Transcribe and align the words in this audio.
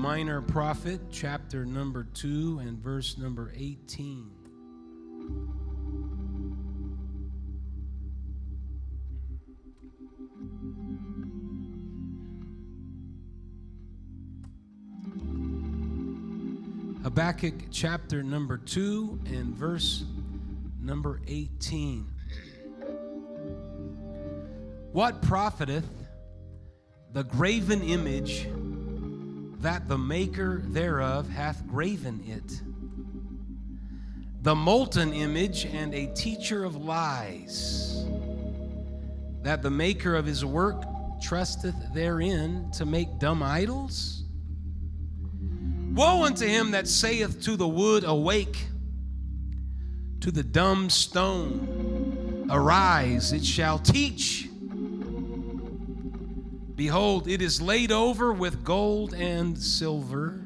Minor 0.00 0.40
Prophet, 0.40 0.98
chapter 1.10 1.66
number 1.66 2.04
2 2.14 2.60
and 2.62 2.78
verse 2.78 3.18
number 3.18 3.52
18. 3.54 4.30
Habakkuk 17.02 17.52
chapter 17.70 18.22
number 18.22 18.56
2 18.56 19.20
and 19.26 19.54
verse 19.54 20.04
number 20.80 21.20
18. 21.28 22.06
What 24.92 25.20
profiteth 25.20 25.84
the 27.12 27.24
graven 27.24 27.82
image 27.82 28.48
that 29.60 29.88
the 29.88 29.98
maker 29.98 30.62
thereof 30.64 31.28
hath 31.28 31.66
graven 31.66 32.22
it? 32.26 32.62
The 34.42 34.54
molten 34.54 35.12
image 35.12 35.66
and 35.66 35.94
a 35.94 36.06
teacher 36.14 36.64
of 36.64 36.76
lies, 36.76 38.04
that 39.42 39.62
the 39.62 39.70
maker 39.70 40.16
of 40.16 40.24
his 40.24 40.44
work 40.44 40.82
trusteth 41.20 41.74
therein 41.92 42.70
to 42.72 42.86
make 42.86 43.18
dumb 43.18 43.42
idols? 43.42 44.24
Woe 45.92 46.24
unto 46.24 46.46
him 46.46 46.70
that 46.70 46.88
saith 46.88 47.42
to 47.42 47.56
the 47.56 47.68
wood, 47.68 48.04
Awake, 48.04 48.66
to 50.20 50.30
the 50.30 50.42
dumb 50.42 50.88
stone, 50.88 52.46
Arise, 52.50 53.32
it 53.32 53.44
shall 53.44 53.78
teach. 53.78 54.49
Behold, 56.80 57.28
it 57.28 57.42
is 57.42 57.60
laid 57.60 57.92
over 57.92 58.32
with 58.32 58.64
gold 58.64 59.12
and 59.12 59.58
silver, 59.58 60.40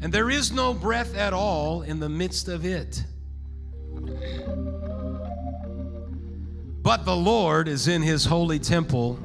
and 0.00 0.12
there 0.12 0.30
is 0.30 0.52
no 0.52 0.72
breath 0.72 1.16
at 1.16 1.32
all 1.32 1.82
in 1.82 1.98
the 1.98 2.08
midst 2.08 2.46
of 2.46 2.64
it. 2.64 3.02
But 6.84 7.04
the 7.04 7.16
Lord 7.16 7.66
is 7.66 7.88
in 7.88 8.00
his 8.00 8.26
holy 8.26 8.60
temple. 8.60 9.18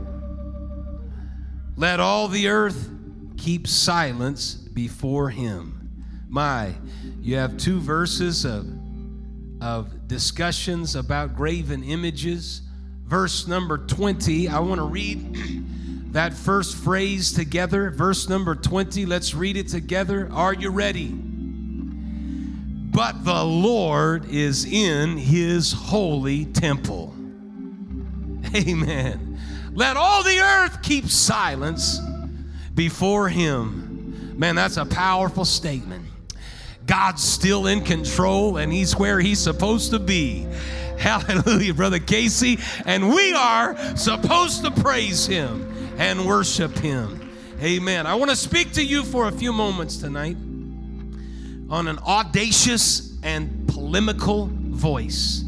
Let 1.77 1.99
all 1.99 2.27
the 2.27 2.47
earth 2.47 2.89
keep 3.37 3.67
silence 3.67 4.55
before 4.55 5.29
him. 5.29 5.91
My, 6.27 6.73
you 7.21 7.35
have 7.35 7.55
two 7.57 7.79
verses 7.79 8.45
of, 8.45 8.65
of 9.61 10.07
discussions 10.07 10.95
about 10.95 11.35
graven 11.35 11.83
images. 11.83 12.63
Verse 13.05 13.45
number 13.45 13.77
20, 13.77 14.47
I 14.47 14.57
want 14.57 14.79
to 14.79 14.85
read 14.85 15.69
that 16.11 16.33
first 16.33 16.75
phrase 16.75 17.31
together. 17.31 17.91
Verse 17.91 18.27
number 18.27 18.55
20, 18.55 19.05
let's 19.05 19.33
read 19.33 19.57
it 19.57 19.67
together. 19.67 20.29
Are 20.31 20.53
you 20.53 20.69
ready? 20.69 21.07
But 22.91 23.23
the 23.23 23.43
Lord 23.43 24.25
is 24.25 24.65
in 24.65 25.17
his 25.17 25.71
holy 25.71 26.45
temple. 26.45 27.13
Amen. 28.55 29.39
Let 29.73 29.95
all 29.95 30.23
the 30.23 30.39
earth 30.39 30.81
keep 30.81 31.05
silence 31.05 31.99
before 32.73 33.29
him. 33.29 34.37
Man, 34.37 34.55
that's 34.55 34.77
a 34.77 34.85
powerful 34.85 35.45
statement. 35.45 36.05
God's 36.87 37.21
still 37.21 37.67
in 37.67 37.81
control 37.81 38.57
and 38.57 38.73
He's 38.73 38.95
where 38.95 39.19
He's 39.19 39.39
supposed 39.39 39.91
to 39.91 39.99
be. 39.99 40.47
Hallelujah, 40.97 41.75
Brother 41.75 41.99
Casey. 41.99 42.57
And 42.85 43.13
we 43.13 43.31
are 43.33 43.95
supposed 43.95 44.63
to 44.63 44.71
praise 44.71 45.27
Him 45.27 45.78
and 45.99 46.25
worship 46.25 46.77
Him. 46.77 47.29
Amen. 47.61 48.07
I 48.07 48.15
want 48.15 48.31
to 48.31 48.35
speak 48.35 48.71
to 48.73 48.83
you 48.83 49.03
for 49.03 49.27
a 49.27 49.31
few 49.31 49.51
moments 49.51 49.97
tonight 49.97 50.37
on 51.69 51.87
an 51.87 51.99
audacious 51.99 53.17
and 53.21 53.67
polemical 53.67 54.49
voice. 54.51 55.43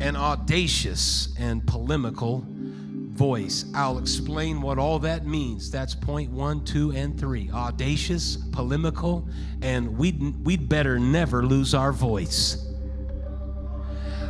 An 0.00 0.14
audacious 0.16 1.34
and 1.38 1.66
polemical 1.66 2.44
voice. 2.46 3.64
I'll 3.74 3.98
explain 3.98 4.62
what 4.62 4.78
all 4.78 5.00
that 5.00 5.26
means. 5.26 5.70
That's 5.70 5.96
point 5.96 6.30
one, 6.30 6.64
two, 6.64 6.92
and 6.92 7.18
three. 7.18 7.50
Audacious, 7.52 8.36
polemical, 8.36 9.28
and 9.62 9.98
we'd, 9.98 10.44
we'd 10.44 10.68
better 10.68 11.00
never 11.00 11.44
lose 11.44 11.74
our 11.74 11.92
voice. 11.92 12.68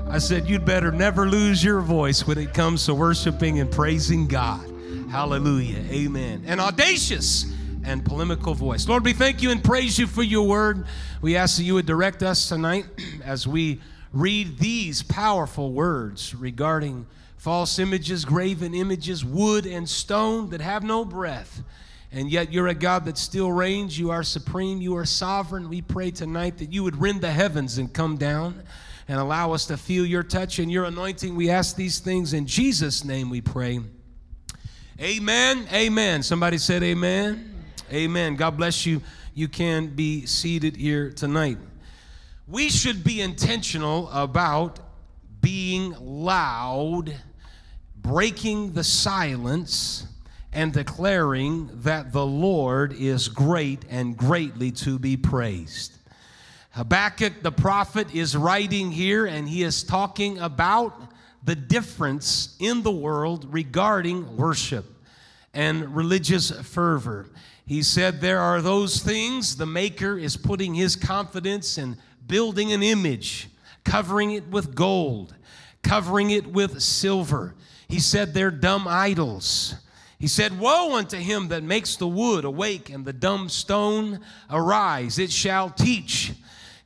I 0.09 0.19
said, 0.19 0.49
You'd 0.49 0.65
better 0.65 0.91
never 0.91 1.29
lose 1.29 1.63
your 1.63 1.81
voice 1.81 2.27
when 2.27 2.39
it 2.39 2.55
comes 2.55 2.87
to 2.87 2.95
worshiping 2.95 3.61
and 3.61 3.71
praising 3.71 4.27
God. 4.27 4.72
Hallelujah. 5.13 5.85
Amen. 5.91 6.43
An 6.47 6.59
audacious 6.59 7.45
and 7.85 8.03
polemical 8.03 8.55
voice. 8.55 8.89
Lord, 8.89 9.05
we 9.05 9.13
thank 9.13 9.43
you 9.43 9.51
and 9.51 9.63
praise 9.63 9.99
you 9.99 10.07
for 10.07 10.23
your 10.23 10.49
word. 10.49 10.87
We 11.21 11.37
ask 11.37 11.59
that 11.59 11.65
you 11.65 11.75
would 11.75 11.85
direct 11.85 12.23
us 12.23 12.49
tonight 12.49 12.87
as 13.23 13.47
we 13.47 13.83
read 14.15 14.57
these 14.59 15.03
powerful 15.03 15.71
words 15.71 16.35
regarding 16.35 17.07
false 17.37 17.79
images, 17.79 18.25
graven 18.25 18.73
images, 18.73 19.23
wood 19.23 19.67
and 19.67 19.87
stone 19.87 20.49
that 20.49 20.63
have 20.63 20.83
no 20.83 21.05
breath. 21.05 21.63
And 22.11 22.31
yet 22.31 22.51
you're 22.51 22.69
a 22.69 22.75
God 22.75 23.05
that 23.05 23.19
still 23.19 23.53
reigns. 23.53 23.99
You 23.99 24.09
are 24.13 24.23
supreme. 24.23 24.81
You 24.81 24.97
are 24.97 25.05
sovereign. 25.05 25.69
We 25.69 25.83
pray 25.83 26.11
tonight 26.11 26.57
that 26.57 26.73
you 26.73 26.85
would 26.85 26.99
rend 26.99 27.21
the 27.21 27.31
heavens 27.31 27.77
and 27.77 27.93
come 27.93 28.17
down 28.17 28.63
and 29.09 29.21
allow 29.21 29.53
us 29.53 29.67
to 29.67 29.77
feel 29.77 30.07
your 30.07 30.23
touch 30.23 30.59
and 30.59 30.73
your 30.73 30.87
anointing. 30.87 31.37
We 31.37 31.51
ask 31.51 31.77
these 31.77 31.99
things 31.99 32.33
in 32.33 32.47
Jesus' 32.47 33.05
name 33.05 33.29
we 33.29 33.43
pray. 33.43 33.81
Amen. 35.03 35.67
Amen. 35.73 36.23
Somebody 36.23 36.59
said 36.59 36.85
amen. 36.85 37.65
Amen. 37.93 38.37
God 38.37 38.57
bless 38.57 38.87
you. 38.87 39.03
You 39.35 39.49
can 39.49 39.89
be 39.89 40.27
seated 40.27 40.77
here 40.77 41.11
tonight. 41.11 41.59
We 42.47 42.69
should 42.69 43.03
be 43.03 43.21
intentional 43.21 44.09
about 44.11 44.79
being 45.41 45.97
loud 45.99 47.17
breaking 47.97 48.75
the 48.75 48.85
silence 48.85 50.07
and 50.53 50.73
declaring 50.73 51.69
that 51.81 52.13
the 52.13 52.25
Lord 52.25 52.93
is 52.93 53.27
great 53.27 53.85
and 53.91 54.17
greatly 54.17 54.71
to 54.71 55.01
be 55.01 55.17
praised. 55.17 55.99
Habakkuk 56.71 57.43
the 57.43 57.51
prophet 57.51 58.15
is 58.15 58.37
writing 58.37 58.93
here 58.93 59.27
and 59.27 59.49
he 59.49 59.65
is 59.65 59.83
talking 59.83 60.39
about 60.39 60.95
the 61.43 61.57
difference 61.57 62.57
in 62.61 62.85
the 62.85 62.93
world 62.93 63.53
regarding 63.53 64.37
worship 64.37 64.91
and 65.55 65.95
religious 65.95 66.51
fervor. 66.51 67.31
He 67.67 67.83
said, 67.83 68.21
There 68.21 68.41
are 68.41 68.61
those 68.61 69.01
things 69.03 69.57
the 69.57 69.67
Maker 69.67 70.19
is 70.19 70.37
putting 70.37 70.75
his 70.75 70.97
confidence 70.97 71.79
in 71.79 71.97
building 72.27 72.73
an 72.73 72.83
image, 72.83 73.49
covering 73.85 74.33
it 74.33 74.49
with 74.49 74.75
gold, 74.75 75.35
covering 75.83 76.31
it 76.31 76.47
with 76.47 76.81
silver 76.81 77.55
he 77.93 78.01
said, 78.01 78.33
They're 78.33 78.51
dumb 78.51 78.89
idols. 78.89 79.75
He 80.19 80.27
said, 80.27 80.59
Woe 80.59 80.97
unto 80.97 81.19
him 81.19 81.49
that 81.49 81.63
makes 81.63 81.97
the 81.97 82.09
wood 82.09 82.47
awake 82.47 82.89
and 82.89 83.05
the 83.05 83.13
dumb 83.13 83.51
stone 83.51 84.21
arise. 84.49 85.19
It 85.19 85.31
shall 85.31 85.69
teach. 85.69 86.33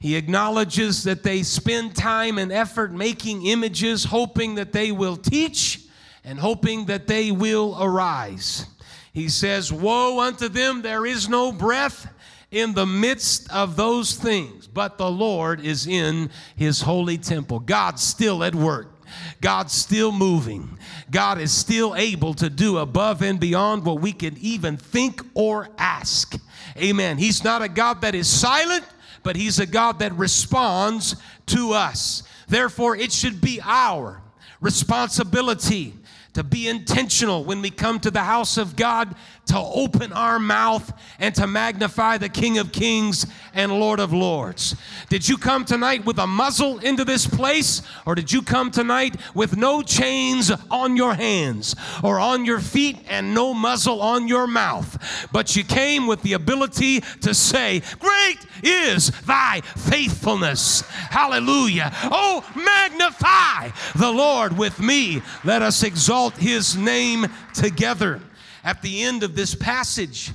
He 0.00 0.16
acknowledges 0.16 1.05
that 1.05 1.22
they 1.22 1.44
spend 1.44 1.94
time 1.94 2.38
and 2.38 2.50
effort 2.50 2.93
making 2.93 3.47
images, 3.47 4.03
hoping 4.03 4.56
that 4.56 4.72
they 4.72 4.91
will 4.91 5.16
teach 5.16 5.85
and 6.26 6.41
hoping 6.41 6.87
that 6.87 7.06
they 7.06 7.31
will 7.31 7.78
arise. 7.81 8.66
He 9.12 9.28
says, 9.28 9.72
Woe 9.72 10.20
unto 10.20 10.48
them, 10.48 10.82
there 10.82 11.06
is 11.06 11.28
no 11.28 11.53
breath 11.53 12.12
in 12.50 12.75
the 12.75 12.84
midst 12.84 13.50
of 13.53 13.76
those 13.76 14.16
things, 14.16 14.66
but 14.66 14.98
the 14.98 15.10
Lord 15.10 15.64
is 15.64 15.87
in 15.87 16.31
his 16.56 16.82
holy 16.82 17.16
temple. 17.16 17.60
God's 17.60 18.03
still 18.03 18.42
at 18.42 18.54
work. 18.54 18.92
God's 19.41 19.72
still 19.72 20.10
moving. 20.10 20.76
God 21.10 21.41
is 21.41 21.53
still 21.53 21.94
able 21.94 22.34
to 22.34 22.50
do 22.50 22.78
above 22.78 23.22
and 23.22 23.38
beyond 23.38 23.84
what 23.84 24.00
we 24.00 24.12
can 24.12 24.37
even 24.38 24.76
think 24.76 25.22
or 25.34 25.69
ask. 25.78 26.34
Amen. 26.76 27.19
He's 27.19 27.44
not 27.44 27.62
a 27.62 27.69
God 27.69 28.00
that 28.00 28.17
is 28.17 28.28
silent, 28.28 28.84
but 29.23 29.37
He's 29.37 29.61
a 29.61 29.67
God 29.67 30.00
that 30.00 30.12
responds 30.14 31.14
to 31.46 31.73
us. 31.73 32.25
Therefore, 32.49 32.96
it 32.96 33.12
should 33.12 33.40
be 33.40 33.61
our 33.62 34.20
responsibility 34.61 35.94
to 36.37 36.44
be 36.44 36.69
intentional 36.69 37.44
when 37.44 37.62
we 37.62 37.71
come 37.71 37.99
to 37.99 38.11
the 38.11 38.23
house 38.23 38.59
of 38.59 38.77
God 38.77 39.15
to 39.46 39.58
open 39.58 40.12
our 40.12 40.38
mouth 40.38 40.93
and 41.19 41.34
to 41.34 41.46
magnify 41.46 42.19
the 42.19 42.28
King 42.28 42.58
of 42.58 42.72
Kings 42.72 43.26
and 43.54 43.72
Lord 43.72 44.00
of 44.00 44.12
Lords. 44.12 44.76
Did 45.08 45.28
you 45.28 45.38
come 45.38 45.64
tonight 45.64 46.04
with 46.04 46.19
a 46.19 46.26
muzzle 46.26 46.78
into 46.81 47.04
this 47.04 47.26
place, 47.26 47.82
or 48.04 48.14
did 48.14 48.32
you 48.32 48.43
come 48.43 48.70
tonight 48.70 49.16
with 49.34 49.56
no 49.56 49.82
chains 49.82 50.50
on 50.70 50.96
your 50.96 51.14
hands 51.14 51.75
or 52.02 52.19
on 52.19 52.44
your 52.44 52.60
feet 52.60 52.98
and 53.08 53.34
no 53.34 53.54
muzzle 53.54 54.02
on 54.02 54.28
your 54.28 54.46
mouth? 54.46 55.28
But 55.32 55.54
you 55.54 55.64
came 55.64 56.06
with 56.06 56.22
the 56.22 56.32
ability 56.32 57.00
to 57.22 57.32
say, 57.32 57.82
Great 58.00 58.38
is 58.62 59.10
thy 59.22 59.60
faithfulness. 59.60 60.81
Hallelujah. 60.81 61.92
Oh, 62.04 62.44
magnify 62.56 63.70
the 63.94 64.10
Lord 64.10 64.58
with 64.58 64.81
me. 64.81 65.22
Let 65.44 65.62
us 65.62 65.82
exalt 65.82 66.37
his 66.37 66.76
name 66.76 67.26
together 67.54 68.20
at 68.66 68.82
the 68.82 69.04
end 69.04 69.22
of 69.22 69.36
this 69.36 69.54
passage, 69.54 70.32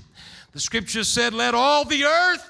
The 0.53 0.59
scripture 0.59 1.03
said, 1.03 1.33
Let 1.33 1.53
all 1.53 1.85
the 1.85 2.05
earth 2.05 2.49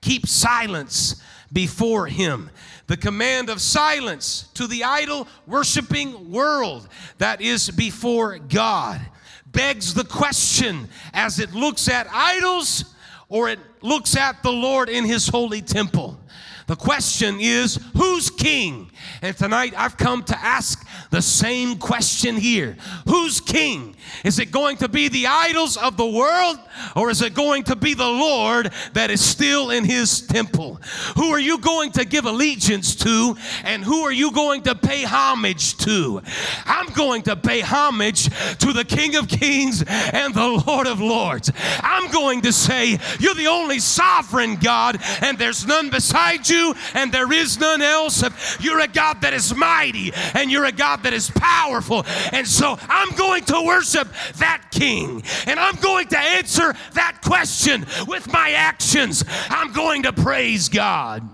keep 0.00 0.26
silence 0.26 1.22
before 1.52 2.06
him. 2.06 2.50
The 2.88 2.96
command 2.96 3.50
of 3.50 3.60
silence 3.60 4.48
to 4.54 4.66
the 4.66 4.82
idol 4.82 5.28
worshiping 5.46 6.32
world 6.32 6.88
that 7.18 7.40
is 7.40 7.70
before 7.70 8.38
God 8.38 9.00
begs 9.46 9.94
the 9.94 10.04
question 10.04 10.88
as 11.12 11.38
it 11.38 11.54
looks 11.54 11.88
at 11.88 12.08
idols 12.12 12.84
or 13.28 13.48
it 13.48 13.60
looks 13.82 14.16
at 14.16 14.42
the 14.42 14.52
Lord 14.52 14.88
in 14.88 15.04
his 15.04 15.28
holy 15.28 15.62
temple. 15.62 16.18
The 16.66 16.76
question 16.76 17.38
is, 17.40 17.80
who's 17.96 18.29
king? 18.40 18.90
And 19.22 19.36
tonight 19.36 19.74
I've 19.76 19.96
come 19.96 20.22
to 20.24 20.38
ask 20.38 20.86
the 21.10 21.20
same 21.22 21.76
question 21.76 22.36
here 22.36 22.76
Who's 23.06 23.40
king? 23.40 23.96
Is 24.24 24.38
it 24.38 24.50
going 24.50 24.78
to 24.78 24.88
be 24.88 25.08
the 25.08 25.26
idols 25.26 25.76
of 25.76 25.96
the 25.96 26.06
world 26.06 26.58
or 26.96 27.10
is 27.10 27.22
it 27.22 27.34
going 27.34 27.64
to 27.64 27.76
be 27.76 27.94
the 27.94 28.08
Lord 28.08 28.72
that 28.94 29.10
is 29.10 29.24
still 29.24 29.70
in 29.70 29.84
his 29.84 30.22
temple? 30.22 30.80
Who 31.16 31.30
are 31.30 31.40
you 31.40 31.58
going 31.58 31.92
to 31.92 32.04
give 32.04 32.24
allegiance 32.24 32.96
to 32.96 33.36
and 33.64 33.84
who 33.84 34.02
are 34.02 34.12
you 34.12 34.32
going 34.32 34.62
to 34.62 34.74
pay 34.74 35.04
homage 35.04 35.76
to? 35.78 36.22
I'm 36.64 36.92
going 36.92 37.22
to 37.22 37.36
pay 37.36 37.60
homage 37.60 38.24
to 38.58 38.72
the 38.72 38.84
King 38.84 39.16
of 39.16 39.28
Kings 39.28 39.84
and 39.86 40.34
the 40.34 40.64
Lord 40.66 40.86
of 40.86 41.00
Lords. 41.00 41.52
I'm 41.82 42.10
going 42.10 42.40
to 42.42 42.52
say, 42.52 42.98
You're 43.18 43.34
the 43.34 43.48
only 43.48 43.78
sovereign 43.78 44.56
God, 44.56 44.98
and 45.20 45.38
there's 45.38 45.66
none 45.66 45.90
beside 45.90 46.48
you, 46.48 46.74
and 46.94 47.12
there 47.12 47.32
is 47.32 47.58
none 47.58 47.82
else. 47.82 48.22
You're 48.60 48.80
a 48.80 48.88
God 48.88 49.22
that 49.22 49.32
is 49.32 49.54
mighty, 49.54 50.12
and 50.34 50.50
you're 50.50 50.64
a 50.64 50.72
God 50.72 51.02
that 51.04 51.12
is 51.12 51.30
powerful. 51.30 52.04
And 52.32 52.46
so 52.46 52.78
I'm 52.82 53.10
going 53.16 53.44
to 53.46 53.62
worship 53.66 54.08
that 54.36 54.66
King, 54.70 55.22
and 55.46 55.58
I'm 55.58 55.76
going 55.76 56.08
to 56.08 56.18
answer 56.18 56.74
that 56.92 57.20
question 57.22 57.86
with 58.06 58.32
my 58.32 58.52
actions. 58.52 59.24
I'm 59.48 59.72
going 59.72 60.04
to 60.04 60.12
praise 60.12 60.68
God. 60.68 61.28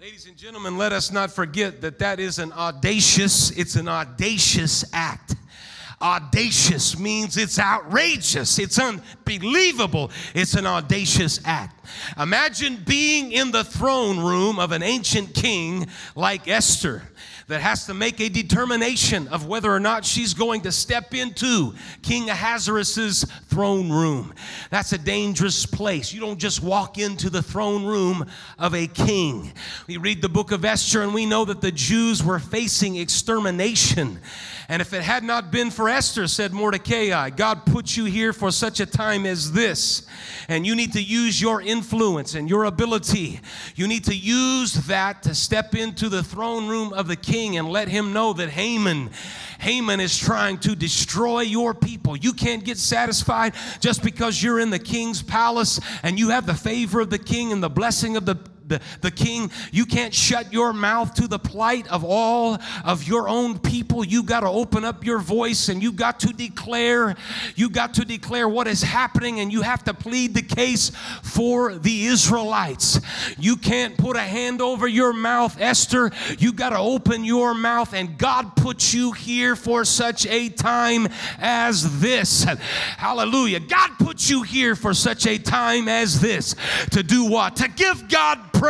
Ladies 0.00 0.26
and 0.26 0.36
gentlemen, 0.36 0.76
let 0.76 0.92
us 0.92 1.10
not 1.10 1.30
forget 1.30 1.80
that 1.80 1.98
that 2.00 2.20
is 2.20 2.38
an 2.38 2.52
audacious, 2.52 3.50
it's 3.52 3.74
an 3.74 3.88
audacious 3.88 4.84
act. 4.92 5.34
Audacious 6.04 6.98
means 6.98 7.38
it's 7.38 7.58
outrageous, 7.58 8.58
it's 8.58 8.78
unbelievable, 8.78 10.10
it's 10.34 10.52
an 10.52 10.66
audacious 10.66 11.40
act. 11.46 11.86
Imagine 12.18 12.76
being 12.86 13.32
in 13.32 13.50
the 13.50 13.64
throne 13.64 14.18
room 14.18 14.58
of 14.58 14.72
an 14.72 14.82
ancient 14.82 15.32
king 15.32 15.86
like 16.14 16.46
Esther 16.46 17.02
that 17.46 17.60
has 17.60 17.86
to 17.86 17.94
make 17.94 18.20
a 18.20 18.28
determination 18.28 19.28
of 19.28 19.46
whether 19.46 19.70
or 19.70 19.80
not 19.80 20.04
she's 20.04 20.32
going 20.32 20.62
to 20.62 20.72
step 20.72 21.12
into 21.12 21.74
King 22.02 22.30
Ahasuerus' 22.30 23.24
throne 23.48 23.90
room. 23.90 24.32
That's 24.70 24.92
a 24.92 24.98
dangerous 24.98 25.66
place. 25.66 26.12
You 26.12 26.20
don't 26.20 26.38
just 26.38 26.62
walk 26.62 26.96
into 26.98 27.28
the 27.28 27.42
throne 27.42 27.84
room 27.84 28.26
of 28.58 28.74
a 28.74 28.86
king. 28.86 29.52
We 29.86 29.98
read 29.98 30.22
the 30.22 30.28
book 30.28 30.52
of 30.52 30.64
Esther 30.64 31.02
and 31.02 31.12
we 31.12 31.26
know 31.26 31.44
that 31.44 31.60
the 31.60 31.72
Jews 31.72 32.24
were 32.24 32.38
facing 32.38 32.96
extermination. 32.96 34.20
And 34.70 34.80
if 34.80 34.94
it 34.94 35.02
had 35.02 35.22
not 35.22 35.50
been 35.50 35.70
for 35.70 35.90
Esther, 35.90 36.26
said 36.26 36.52
Mordecai, 36.54 37.28
God 37.28 37.66
put 37.66 37.94
you 37.96 38.06
here 38.06 38.32
for 38.32 38.50
such 38.50 38.80
a 38.80 38.86
time 38.86 39.26
as 39.26 39.52
this. 39.52 40.06
And 40.48 40.66
you 40.66 40.74
need 40.74 40.94
to 40.94 41.02
use 41.02 41.40
your 41.40 41.60
influence 41.60 42.34
and 42.34 42.48
your 42.48 42.64
ability. 42.64 43.40
You 43.76 43.86
need 43.86 44.04
to 44.04 44.14
use 44.14 44.72
that 44.86 45.22
to 45.24 45.34
step 45.34 45.74
into 45.74 46.08
the 46.08 46.22
throne 46.22 46.66
room 46.66 46.94
of 46.94 47.06
the 47.06 47.16
king 47.16 47.33
and 47.34 47.68
let 47.68 47.88
him 47.88 48.12
know 48.12 48.32
that 48.32 48.50
Haman 48.50 49.10
Haman 49.58 50.00
is 50.00 50.18
trying 50.18 50.58
to 50.58 50.76
destroy 50.76 51.40
your 51.40 51.72
people. 51.72 52.16
You 52.16 52.34
can't 52.34 52.64
get 52.64 52.76
satisfied 52.76 53.54
just 53.80 54.02
because 54.02 54.42
you're 54.42 54.60
in 54.60 54.68
the 54.68 54.78
king's 54.78 55.22
palace 55.22 55.80
and 56.02 56.18
you 56.18 56.28
have 56.30 56.44
the 56.44 56.54
favor 56.54 57.00
of 57.00 57.08
the 57.08 57.18
king 57.18 57.50
and 57.50 57.62
the 57.62 57.70
blessing 57.70 58.16
of 58.16 58.26
the 58.26 58.36
the, 58.66 58.80
the 59.00 59.10
king. 59.10 59.50
You 59.72 59.86
can't 59.86 60.14
shut 60.14 60.52
your 60.52 60.72
mouth 60.72 61.14
to 61.14 61.28
the 61.28 61.38
plight 61.38 61.86
of 61.88 62.04
all 62.04 62.58
of 62.84 63.04
your 63.06 63.28
own 63.28 63.58
people. 63.58 64.04
You 64.04 64.22
got 64.22 64.40
to 64.40 64.48
open 64.48 64.84
up 64.84 65.04
your 65.04 65.18
voice 65.18 65.68
and 65.68 65.82
you 65.82 65.92
got 65.92 66.20
to 66.20 66.28
declare, 66.28 67.16
you 67.56 67.68
got 67.68 67.94
to 67.94 68.04
declare 68.04 68.48
what 68.48 68.66
is 68.66 68.82
happening 68.82 69.40
and 69.40 69.52
you 69.52 69.62
have 69.62 69.84
to 69.84 69.94
plead 69.94 70.34
the 70.34 70.42
case 70.42 70.90
for 71.22 71.74
the 71.74 72.06
Israelites. 72.06 73.00
You 73.38 73.56
can't 73.56 73.96
put 73.96 74.16
a 74.16 74.20
hand 74.20 74.60
over 74.60 74.86
your 74.86 75.12
mouth, 75.12 75.60
Esther. 75.60 76.10
You 76.38 76.52
got 76.52 76.70
to 76.70 76.78
open 76.78 77.24
your 77.24 77.54
mouth 77.54 77.92
and 77.94 78.16
God 78.18 78.56
put 78.56 78.92
you 78.92 79.12
here 79.12 79.56
for 79.56 79.84
such 79.84 80.26
a 80.26 80.48
time 80.48 81.08
as 81.38 82.00
this. 82.00 82.44
Hallelujah. 82.44 83.60
God 83.60 83.90
put 83.98 84.28
you 84.28 84.42
here 84.42 84.74
for 84.74 84.94
such 84.94 85.26
a 85.26 85.38
time 85.38 85.88
as 85.88 86.20
this 86.20 86.54
to 86.90 87.02
do 87.02 87.24
what? 87.24 87.56
To 87.56 87.68
give 87.68 88.08
God 88.08 88.38
praise, 88.52 88.63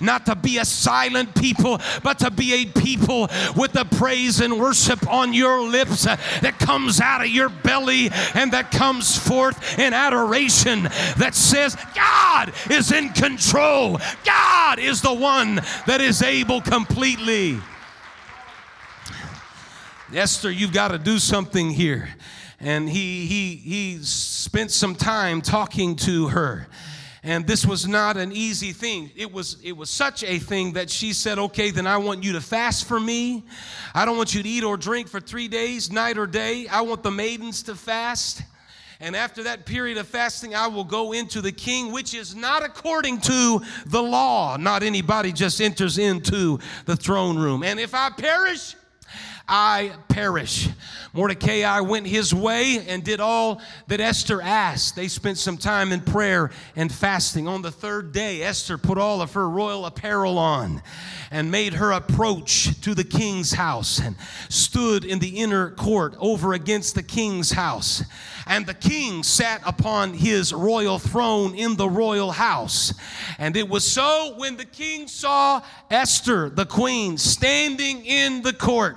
not 0.00 0.26
to 0.26 0.36
be 0.36 0.58
a 0.58 0.64
silent 0.64 1.34
people, 1.34 1.80
but 2.02 2.18
to 2.20 2.30
be 2.30 2.54
a 2.54 2.66
people 2.66 3.28
with 3.56 3.72
the 3.72 3.86
praise 3.96 4.40
and 4.40 4.58
worship 4.60 5.08
on 5.08 5.32
your 5.32 5.62
lips 5.62 6.04
that 6.04 6.58
comes 6.58 7.00
out 7.00 7.22
of 7.22 7.28
your 7.28 7.48
belly 7.48 8.10
and 8.34 8.52
that 8.52 8.70
comes 8.70 9.16
forth 9.16 9.78
in 9.78 9.92
adoration 9.92 10.84
that 11.16 11.34
says, 11.34 11.76
God 11.94 12.52
is 12.70 12.92
in 12.92 13.10
control. 13.10 13.98
God 14.24 14.78
is 14.78 15.02
the 15.02 15.14
one 15.14 15.56
that 15.86 16.00
is 16.00 16.22
able 16.22 16.60
completely. 16.60 17.58
Esther, 20.14 20.50
you've 20.50 20.72
got 20.72 20.88
to 20.88 20.98
do 20.98 21.18
something 21.18 21.70
here. 21.70 22.08
And 22.60 22.88
he, 22.88 23.26
he, 23.26 23.56
he 23.56 23.98
spent 24.02 24.70
some 24.70 24.94
time 24.94 25.42
talking 25.42 25.96
to 25.96 26.28
her 26.28 26.68
and 27.26 27.44
this 27.44 27.66
was 27.66 27.88
not 27.88 28.16
an 28.16 28.32
easy 28.32 28.72
thing 28.72 29.10
it 29.16 29.30
was 29.30 29.58
it 29.62 29.76
was 29.76 29.90
such 29.90 30.22
a 30.22 30.38
thing 30.38 30.72
that 30.72 30.88
she 30.88 31.12
said 31.12 31.38
okay 31.38 31.70
then 31.70 31.86
i 31.86 31.96
want 31.96 32.22
you 32.22 32.32
to 32.32 32.40
fast 32.40 32.86
for 32.86 32.98
me 33.00 33.44
i 33.94 34.04
don't 34.04 34.16
want 34.16 34.32
you 34.32 34.42
to 34.42 34.48
eat 34.48 34.64
or 34.64 34.76
drink 34.76 35.08
for 35.08 35.20
three 35.20 35.48
days 35.48 35.90
night 35.90 36.16
or 36.16 36.26
day 36.26 36.66
i 36.68 36.80
want 36.80 37.02
the 37.02 37.10
maidens 37.10 37.62
to 37.64 37.74
fast 37.74 38.42
and 38.98 39.14
after 39.14 39.42
that 39.42 39.66
period 39.66 39.98
of 39.98 40.08
fasting, 40.08 40.54
I 40.54 40.68
will 40.68 40.84
go 40.84 41.12
into 41.12 41.42
the 41.42 41.52
king, 41.52 41.92
which 41.92 42.14
is 42.14 42.34
not 42.34 42.64
according 42.64 43.20
to 43.22 43.60
the 43.84 44.02
law. 44.02 44.56
Not 44.56 44.82
anybody 44.82 45.32
just 45.32 45.60
enters 45.60 45.98
into 45.98 46.58
the 46.86 46.96
throne 46.96 47.38
room. 47.38 47.62
And 47.62 47.78
if 47.78 47.94
I 47.94 48.08
perish, 48.08 48.74
I 49.48 49.92
perish. 50.08 50.68
Mordecai 51.12 51.78
went 51.80 52.06
his 52.06 52.34
way 52.34 52.84
and 52.88 53.04
did 53.04 53.20
all 53.20 53.60
that 53.86 54.00
Esther 54.00 54.42
asked. 54.42 54.96
They 54.96 55.06
spent 55.06 55.38
some 55.38 55.56
time 55.56 55.92
in 55.92 56.00
prayer 56.00 56.50
and 56.74 56.92
fasting. 56.92 57.46
On 57.46 57.62
the 57.62 57.70
third 57.70 58.12
day, 58.12 58.42
Esther 58.42 58.76
put 58.76 58.98
all 58.98 59.22
of 59.22 59.34
her 59.34 59.48
royal 59.48 59.86
apparel 59.86 60.36
on 60.36 60.82
and 61.30 61.50
made 61.50 61.74
her 61.74 61.92
approach 61.92 62.80
to 62.80 62.94
the 62.94 63.04
king's 63.04 63.52
house 63.52 64.00
and 64.00 64.16
stood 64.48 65.04
in 65.04 65.20
the 65.20 65.38
inner 65.38 65.70
court 65.70 66.16
over 66.18 66.52
against 66.52 66.96
the 66.96 67.02
king's 67.02 67.52
house. 67.52 68.02
And 68.46 68.66
the 68.66 68.74
king 68.74 69.22
sat 69.22 69.60
upon 69.64 70.14
his 70.14 70.52
royal 70.52 70.98
throne 70.98 71.54
in 71.54 71.76
the 71.76 71.88
royal 71.88 72.32
house. 72.32 72.92
And 73.38 73.56
it 73.56 73.68
was 73.68 73.84
so 73.84 74.34
when 74.36 74.56
the 74.56 74.64
king 74.64 75.08
saw 75.08 75.62
Esther, 75.90 76.50
the 76.50 76.66
queen, 76.66 77.16
standing 77.16 78.04
in 78.04 78.42
the 78.42 78.52
court 78.52 78.96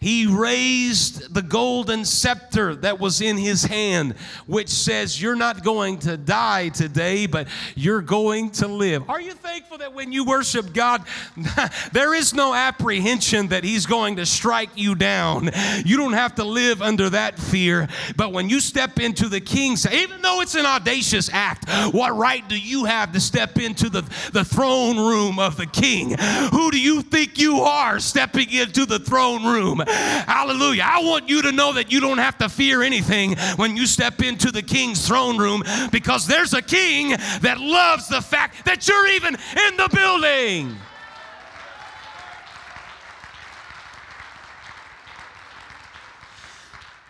he 0.00 0.26
raised 0.26 1.34
the 1.34 1.42
golden 1.42 2.04
scepter 2.04 2.74
that 2.76 3.00
was 3.00 3.20
in 3.20 3.36
his 3.36 3.64
hand, 3.64 4.14
which 4.46 4.68
says, 4.68 5.20
You're 5.20 5.36
not 5.36 5.64
going 5.64 5.98
to 6.00 6.16
die 6.16 6.68
today, 6.68 7.26
but 7.26 7.48
you're 7.74 8.02
going 8.02 8.50
to 8.50 8.68
live. 8.68 9.08
Are 9.08 9.20
you 9.20 9.32
thankful 9.32 9.78
that 9.78 9.94
when 9.94 10.12
you 10.12 10.24
worship 10.24 10.72
God, 10.72 11.04
there 11.92 12.14
is 12.14 12.34
no 12.34 12.54
apprehension 12.54 13.48
that 13.48 13.64
He's 13.64 13.86
going 13.86 14.16
to 14.16 14.26
strike 14.26 14.70
you 14.76 14.94
down? 14.94 15.50
You 15.84 15.96
don't 15.96 16.12
have 16.12 16.34
to 16.36 16.44
live 16.44 16.82
under 16.82 17.10
that 17.10 17.38
fear. 17.38 17.88
But 18.16 18.32
when 18.32 18.48
you 18.48 18.60
step 18.60 19.00
into 19.00 19.28
the 19.28 19.40
king's, 19.40 19.90
even 19.90 20.22
though 20.22 20.40
it's 20.40 20.54
an 20.54 20.66
audacious 20.66 21.30
act, 21.32 21.68
what 21.92 22.16
right 22.16 22.46
do 22.48 22.58
you 22.58 22.84
have 22.84 23.12
to 23.12 23.20
step 23.20 23.58
into 23.58 23.88
the, 23.88 24.02
the 24.32 24.44
throne 24.44 24.96
room 24.96 25.38
of 25.38 25.56
the 25.56 25.66
king? 25.66 26.16
Who 26.52 26.70
do 26.70 26.80
you 26.80 27.02
think 27.02 27.38
you 27.38 27.60
are 27.60 27.98
stepping 28.00 28.50
into 28.52 28.86
the 28.86 28.98
throne 28.98 29.44
room? 29.44 29.82
Hallelujah. 30.28 30.82
I 30.84 31.00
want 31.02 31.30
you 31.30 31.40
to 31.42 31.52
know 31.52 31.72
that 31.72 31.90
you 31.90 31.98
don't 32.00 32.18
have 32.18 32.36
to 32.38 32.50
fear 32.50 32.82
anything 32.82 33.36
when 33.56 33.74
you 33.74 33.86
step 33.86 34.22
into 34.22 34.50
the 34.50 34.60
king's 34.60 35.06
throne 35.06 35.38
room 35.38 35.62
because 35.90 36.26
there's 36.26 36.52
a 36.52 36.60
king 36.60 37.10
that 37.40 37.58
loves 37.58 38.06
the 38.08 38.20
fact 38.20 38.66
that 38.66 38.86
you're 38.86 39.06
even 39.08 39.34
in 39.34 39.76
the 39.78 39.88
building. 39.90 40.76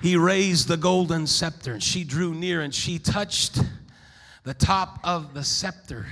He 0.01 0.17
raised 0.17 0.69
the 0.69 0.77
golden 0.77 1.27
scepter 1.27 1.73
and 1.73 1.83
she 1.83 2.05
drew 2.05 2.33
near 2.33 2.61
and 2.61 2.73
she 2.73 3.01
touched 3.01 3.61
the 4.45 4.55
top 4.55 5.01
of 5.03 5.35
the 5.35 5.43
scepter 5.43 6.07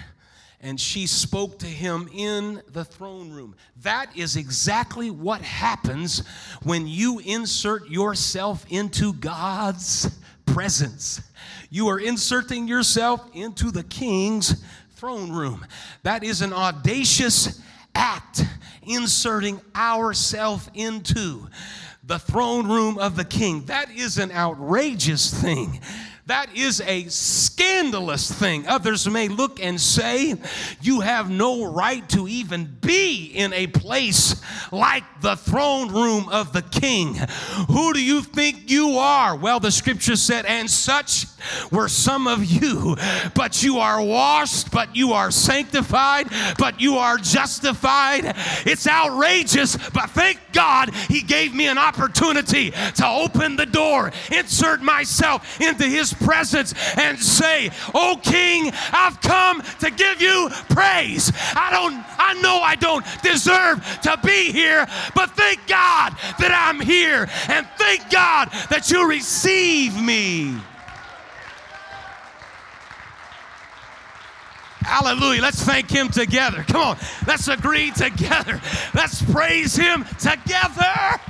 and 0.67 0.81
she 0.81 1.07
spoke 1.07 1.61
to 1.61 1.67
him 1.67 2.11
in 2.13 2.61
the 2.73 2.85
throne 2.85 3.31
room. 3.31 3.55
That 3.83 4.09
is 4.17 4.35
exactly 4.35 5.13
what 5.13 5.41
happens 5.41 6.27
when 6.65 6.89
you 6.89 7.21
insert 7.21 7.89
yourself 7.89 8.67
into 8.69 9.13
God's 9.13 10.19
presence. 10.45 11.21
You 11.71 11.87
are 11.87 12.01
inserting 12.01 12.67
yourself 12.67 13.31
into 13.33 13.71
the 13.71 13.85
king's 13.85 14.65
throne 14.97 15.31
room. 15.31 15.65
That 16.03 16.25
is 16.25 16.43
an 16.43 16.53
audacious 16.53 17.63
act, 17.95 18.43
inserting 18.83 19.61
ourselves 19.77 20.69
into 20.75 21.47
the 22.03 22.19
throne 22.19 22.67
room 22.67 22.99
of 22.99 23.15
the 23.15 23.25
king. 23.25 23.67
That 23.67 23.93
is 23.93 24.19
an 24.19 24.33
outrageous 24.33 25.33
thing. 25.33 25.81
That 26.27 26.57
is 26.57 26.81
a 26.81 27.05
scandalous 27.05 28.29
thing. 28.29 28.67
Others 28.67 29.09
may 29.09 29.29
look 29.29 29.61
and 29.61 29.81
say, 29.81 30.35
You 30.81 31.01
have 31.01 31.31
no 31.31 31.73
right 31.73 32.07
to 32.11 32.27
even 32.27 32.77
be 32.81 33.27
in 33.27 33.53
a 33.53 33.69
place 33.69 34.43
like 34.73 35.05
the 35.21 35.37
throne 35.37 35.93
room 35.93 36.29
of 36.29 36.53
the 36.53 36.63
king. 36.63 37.15
Who 37.69 37.93
do 37.93 38.03
you 38.03 38.23
think 38.23 38.69
you 38.69 38.99
are? 38.99 39.37
Well, 39.37 39.61
the 39.61 39.71
scripture 39.71 40.17
said, 40.17 40.47
And 40.47 40.69
such 40.69 41.27
were 41.71 41.89
some 41.89 42.27
of 42.27 42.45
you, 42.45 42.97
but 43.35 43.63
you 43.63 43.79
are 43.79 44.03
washed, 44.03 44.71
but 44.71 44.95
you 44.95 45.13
are 45.13 45.31
sanctified, 45.31 46.29
but 46.59 46.81
you 46.81 46.97
are 46.97 47.19
justified. 47.19 48.35
It's 48.65 48.87
outrageous, 48.87 49.77
but 49.93 50.11
thank 50.11 50.41
God 50.53 50.95
he 51.09 51.23
gave 51.23 51.55
me 51.55 51.67
an 51.67 51.79
opportunity 51.79 52.71
to 52.71 53.07
open 53.07 53.57
the 53.57 53.67
door, 53.67 54.13
insert 54.31 54.83
myself 54.83 55.61
into 55.61 55.85
his 55.85 56.13
presence 56.13 56.75
and 56.97 57.19
say, 57.19 57.71
Oh 57.95 58.19
King, 58.23 58.73
I've 58.93 59.21
come 59.21 59.63
to 59.81 59.91
give 59.91 60.21
you 60.21 60.49
praise. 60.71 61.33
I 61.55 61.71
don't, 61.71 62.05
I 62.19 62.41
know 62.41 62.61
I 62.61 62.77
don't 62.77 63.05
deserve 63.23 63.85
to 64.03 64.19
be 64.25 64.53
here, 64.53 64.87
but 65.15 65.31
thank 65.31 65.67
God 65.67 66.13
that 66.39 66.53
I'm 66.53 66.81
here 66.81 67.29
and 67.49 67.67
thank 67.77 68.11
God 68.11 68.51
that 68.71 68.91
you 68.91 69.09
receive 69.09 70.01
me. 70.01 70.57
Hallelujah. 74.87 75.43
Let's 75.43 75.63
thank 75.63 75.91
Him 75.91 76.09
together. 76.09 76.65
Come 76.69 76.81
on. 76.81 76.97
Let's 77.27 77.49
agree 77.49 77.91
together. 77.91 78.61
Let's 78.95 79.21
praise 79.23 79.75
Him 79.75 80.05
together. 80.19 81.21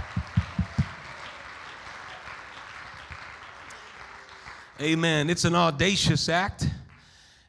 Amen. 4.80 5.30
It's 5.30 5.46
an 5.46 5.54
audacious 5.54 6.28
act, 6.28 6.68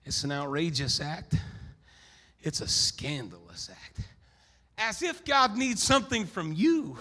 it's 0.06 0.24
an 0.24 0.32
outrageous 0.32 1.02
act, 1.02 1.36
it's 2.42 2.62
a 2.62 2.68
scandalous 2.68 3.70
act. 3.70 4.00
As 4.78 5.02
if 5.02 5.26
God 5.26 5.58
needs 5.58 5.84
something 5.84 6.26
from 6.26 6.54
you. 6.54 6.98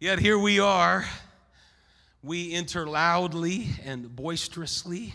Yet 0.00 0.18
here 0.18 0.38
we 0.38 0.60
are. 0.60 1.04
We 2.22 2.52
enter 2.52 2.86
loudly 2.86 3.68
and 3.84 4.14
boisterously 4.14 5.14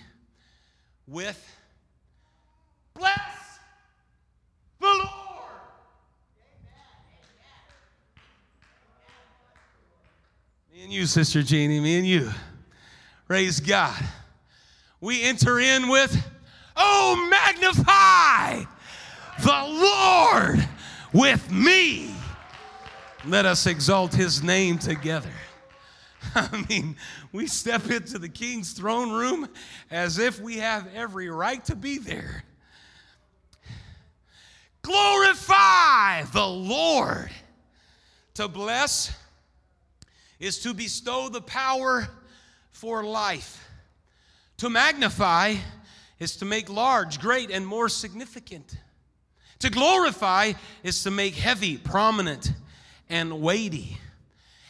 with 1.08 1.58
Bless 2.94 3.60
the 4.80 4.88
Lord. 4.88 5.10
Me 10.74 10.84
and 10.84 10.94
you, 10.94 11.06
Sister 11.06 11.42
Jeannie, 11.42 11.80
me 11.80 11.98
and 11.98 12.08
you. 12.08 12.32
Praise 13.28 13.60
God. 13.60 14.04
We 15.00 15.24
enter 15.24 15.60
in 15.60 15.88
with, 15.88 16.16
Oh, 16.76 17.28
magnify 17.30 18.64
the 19.42 20.58
Lord 20.58 20.68
with 21.14 21.52
me. 21.52 22.14
Let 23.26 23.46
us 23.46 23.68
exalt 23.68 24.14
his 24.14 24.42
name 24.44 24.78
together. 24.78 25.32
I 26.36 26.66
mean, 26.70 26.96
we 27.32 27.48
step 27.48 27.90
into 27.90 28.18
the 28.18 28.30
king's 28.30 28.74
throne 28.74 29.12
room 29.12 29.50
as 29.90 30.18
if 30.18 30.40
we 30.40 30.58
have 30.58 30.88
every 30.96 31.30
right 31.30 31.64
to 31.66 31.76
be 31.76 31.98
there. 31.98 32.44
Glorify 34.82 36.24
the 36.34 36.48
Lord. 36.48 37.30
To 38.36 38.48
bless 38.48 39.16
is 40.40 40.60
to 40.60 40.74
bestow 40.74 41.30
the 41.30 41.42
power 41.42 42.08
for 42.72 43.04
life. 43.04 43.68
To 44.58 44.70
magnify 44.70 45.56
is 46.18 46.38
to 46.38 46.46
make 46.46 46.70
large, 46.70 47.20
great, 47.20 47.52
and 47.52 47.68
more 47.68 47.90
significant. 47.90 48.78
To 49.60 49.70
glorify 49.70 50.54
is 50.82 51.04
to 51.04 51.12
make 51.12 51.36
heavy, 51.36 51.78
prominent, 51.78 52.54
and 53.10 53.42
weighty. 53.42 53.98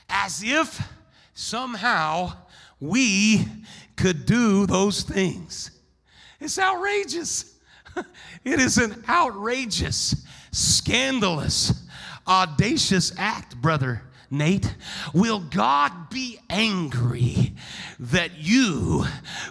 As 0.09 0.41
if 0.43 0.81
somehow 1.41 2.31
we 2.79 3.45
could 3.95 4.25
do 4.25 4.65
those 4.65 5.01
things. 5.03 5.71
It's 6.39 6.57
outrageous. 6.57 7.57
It 8.45 8.59
is 8.59 8.77
an 8.77 9.03
outrageous, 9.07 10.25
scandalous, 10.51 11.87
audacious 12.25 13.11
act, 13.17 13.61
brother 13.61 14.01
Nate. 14.31 14.75
Will 15.13 15.39
God 15.39 16.09
be 16.09 16.39
angry 16.49 17.53
that 17.99 18.37
you, 18.39 19.05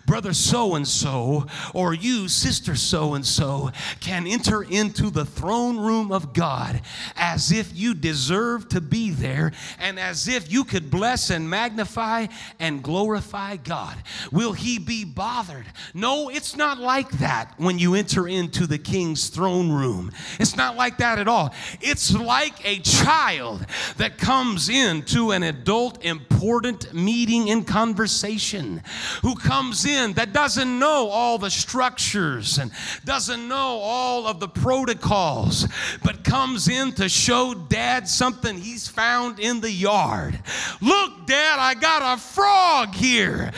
brother 0.06 0.32
so 0.32 0.75
and 0.75 0.88
so, 0.88 1.46
or 1.75 1.92
you, 1.92 2.28
sister 2.28 2.75
so 2.75 3.12
and 3.12 3.25
so, 3.25 3.70
can 4.00 4.26
enter 4.26 4.62
into 4.62 5.10
the 5.10 5.26
throne 5.26 5.76
room 5.76 6.10
of 6.10 6.32
God 6.32 6.80
as 7.14 7.52
if 7.52 7.76
you 7.76 7.94
deserve 7.94 8.70
to 8.70 8.80
be 8.80 9.10
there 9.10 9.52
and 9.78 10.00
as 10.00 10.26
if 10.26 10.50
you 10.50 10.64
could 10.64 10.90
bless 10.90 11.28
and 11.28 11.49
magnify 11.49 12.26
and 12.58 12.82
glorify 12.82 13.56
God? 13.56 13.96
Will 14.32 14.52
He 14.52 14.78
be 14.78 15.04
bothered? 15.04 15.66
No, 15.92 16.30
it's 16.30 16.56
not 16.56 16.78
like 16.78 17.10
that 17.18 17.52
when 17.58 17.78
you 17.78 17.94
enter 17.94 18.26
into 18.26 18.66
the 18.66 18.78
king's 18.78 19.28
throne 19.28 19.70
room. 19.70 20.10
It's 20.38 20.56
not 20.56 20.76
like 20.76 20.99
that 20.99 21.18
at 21.18 21.28
all. 21.28 21.54
It's 21.82 22.14
like 22.14 22.64
a 22.64 22.78
child 22.78 23.66
that 23.99 24.16
comes 24.16 24.69
into 24.70 25.32
an 25.32 25.42
adult 25.42 26.04
important 26.04 26.94
meeting 26.94 27.50
and 27.50 27.66
conversation 27.66 28.82
who 29.22 29.34
comes 29.34 29.84
in 29.84 30.14
that 30.14 30.32
doesn't 30.32 30.78
know 30.78 31.08
all 31.08 31.38
the 31.38 31.50
structures 31.50 32.58
and 32.58 32.70
doesn't 33.04 33.48
know 33.48 33.80
all 33.82 34.26
of 34.26 34.40
the 34.40 34.48
protocols, 34.48 35.66
but 36.02 36.24
comes 36.24 36.68
in 36.68 36.92
to 36.92 37.08
show 37.08 37.54
dad 37.54 38.08
something 38.08 38.56
he's 38.56 38.88
found 38.88 39.38
in 39.38 39.60
the 39.60 39.70
yard. 39.70 40.38
Look, 40.80 41.26
dad, 41.26 41.58
I 41.58 41.74
got 41.74 42.16
a 42.16 42.20
frog 42.20 42.94
here. 42.94 43.50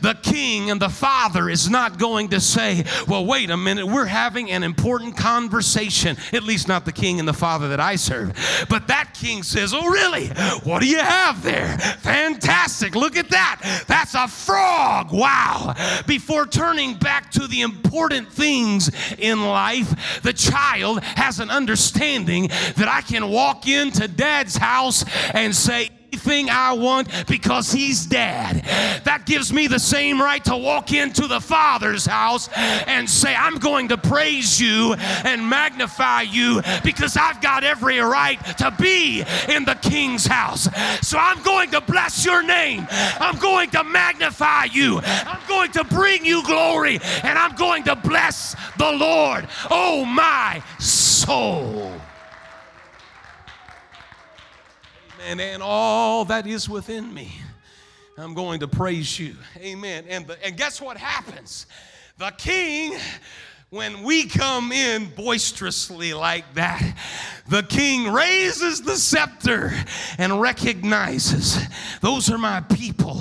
The 0.00 0.18
king 0.22 0.70
and 0.70 0.80
the 0.80 0.88
father 0.88 1.48
is 1.48 1.70
not 1.70 1.98
going 1.98 2.28
to 2.28 2.40
say, 2.40 2.84
Well, 3.06 3.24
wait 3.24 3.50
a 3.50 3.56
minute, 3.56 3.86
we're 3.86 4.06
having 4.06 4.50
an 4.50 4.62
important 4.62 5.16
conversation. 5.16 6.16
At 6.32 6.42
least 6.42 6.68
not 6.68 6.84
the 6.84 6.92
king 6.92 7.18
and 7.18 7.28
the 7.28 7.32
father 7.32 7.68
that 7.68 7.80
I 7.80 7.96
serve. 7.96 8.66
But 8.68 8.88
that 8.88 9.14
king 9.14 9.42
says, 9.42 9.72
Oh, 9.74 9.88
really? 9.88 10.30
What 10.64 10.80
do 10.80 10.88
you 10.88 10.98
have 10.98 11.42
there? 11.42 11.78
Fantastic. 12.00 12.94
Look 12.94 13.16
at 13.16 13.30
that. 13.30 13.84
That's 13.86 14.14
a 14.14 14.28
frog. 14.28 15.12
Wow. 15.12 15.74
Before 16.06 16.46
turning 16.46 16.94
back 16.94 17.30
to 17.32 17.46
the 17.46 17.62
important 17.62 18.32
things 18.32 18.90
in 19.18 19.44
life, 19.44 20.22
the 20.22 20.32
child 20.32 21.02
has 21.02 21.40
an 21.40 21.50
understanding 21.50 22.48
that 22.76 22.88
I 22.88 23.00
can 23.00 23.28
walk 23.30 23.68
into 23.68 24.08
dad's 24.08 24.56
house 24.56 25.04
and 25.34 25.54
say, 25.54 25.90
anything 26.12 26.50
I 26.50 26.72
want 26.72 27.08
because 27.26 27.72
he's 27.72 28.06
dad. 28.06 28.64
That 29.04 29.26
gives 29.26 29.52
me 29.52 29.66
the 29.66 29.78
same 29.78 30.20
right 30.20 30.44
to 30.44 30.56
walk 30.56 30.92
into 30.92 31.26
the 31.26 31.40
Father's 31.40 32.06
house 32.06 32.48
and 32.86 33.08
say, 33.08 33.34
I'm 33.34 33.58
going 33.58 33.88
to 33.88 33.98
praise 33.98 34.60
you 34.60 34.94
and 35.24 35.48
magnify 35.48 36.22
you 36.22 36.62
because 36.84 37.16
I've 37.16 37.40
got 37.40 37.64
every 37.64 37.98
right 37.98 38.42
to 38.58 38.74
be 38.78 39.24
in 39.48 39.64
the 39.64 39.78
King's 39.82 40.26
house. 40.26 40.68
So 41.06 41.18
I'm 41.18 41.42
going 41.42 41.70
to 41.72 41.80
bless 41.80 42.24
your 42.24 42.42
name. 42.42 42.86
I'm 42.90 43.38
going 43.38 43.70
to 43.70 43.84
magnify 43.84 44.64
you. 44.64 45.00
I'm 45.02 45.46
going 45.48 45.72
to 45.72 45.84
bring 45.84 46.24
you 46.24 46.44
glory 46.44 46.98
and 47.22 47.38
I'm 47.38 47.56
going 47.56 47.84
to 47.84 47.96
bless 47.96 48.54
the 48.78 48.92
Lord. 48.92 49.48
Oh, 49.70 50.04
my 50.04 50.62
soul. 50.78 51.95
And, 55.26 55.40
and 55.40 55.62
all 55.62 56.24
that 56.26 56.46
is 56.46 56.68
within 56.68 57.12
me. 57.12 57.32
I'm 58.16 58.32
going 58.32 58.60
to 58.60 58.68
praise 58.68 59.18
you. 59.18 59.36
Amen. 59.58 60.04
And, 60.08 60.26
the, 60.26 60.42
and 60.44 60.56
guess 60.56 60.80
what 60.80 60.96
happens? 60.96 61.66
The 62.18 62.30
king 62.38 62.96
when 63.70 64.04
we 64.04 64.26
come 64.26 64.70
in 64.70 65.06
boisterously 65.16 66.14
like 66.14 66.54
that, 66.54 66.96
the 67.48 67.64
king 67.64 68.12
raises 68.12 68.80
the 68.80 68.96
scepter 68.96 69.72
and 70.18 70.40
recognizes 70.40 71.58
those 72.00 72.30
are 72.30 72.38
my 72.38 72.60
people. 72.60 73.20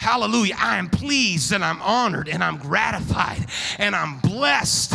Hallelujah. 0.00 0.56
I 0.58 0.78
am 0.78 0.90
pleased 0.90 1.52
and 1.52 1.64
I'm 1.64 1.80
honored 1.82 2.28
and 2.28 2.42
I'm 2.42 2.58
gratified 2.58 3.46
and 3.78 3.94
I'm 3.94 4.18
blessed 4.18 4.94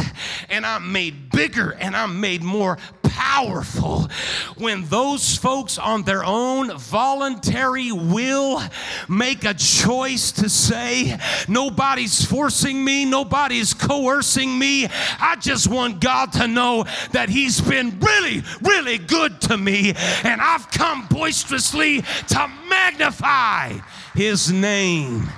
and 0.50 0.66
I'm 0.66 0.92
made 0.92 1.32
bigger 1.32 1.72
and 1.72 1.96
I'm 1.96 2.20
made 2.20 2.44
more 2.44 2.78
powerful 3.22 4.10
when 4.58 4.84
those 4.86 5.38
folks 5.38 5.78
on 5.78 6.02
their 6.04 6.24
own 6.24 6.76
voluntary 6.78 7.92
will 7.92 8.62
make 9.08 9.46
a 9.46 9.54
choice 9.54 10.32
to 10.32 10.50
say, 10.50 11.18
Nobody's 11.48 12.26
forcing 12.26 12.84
me, 12.84 13.06
nobody's 13.06 13.74
coercing 13.76 14.58
me. 14.58 14.88
I 15.20 15.38
just 15.40 15.68
want 15.68 16.02
God 16.02 16.34
to 16.34 16.48
know 16.48 16.86
that 17.12 17.30
He's 17.30 17.62
been 17.62 18.00
really, 18.00 18.44
really 18.62 18.98
good 18.98 19.40
to 19.42 19.58
me, 19.58 19.94
and 20.24 20.42
I've 20.42 20.72
come 20.72 21.06
boisterously 21.08 22.02
to 22.30 22.52
magnify 22.70 23.78
His 24.16 24.52
name, 24.52 25.30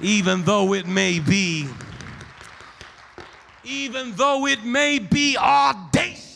even 0.00 0.44
though 0.44 0.74
it 0.74 0.86
may 0.86 1.18
be. 1.18 1.68
Even 3.64 4.12
though 4.16 4.46
it 4.46 4.64
may 4.64 4.98
be 4.98 5.38
audacious. 5.38 6.31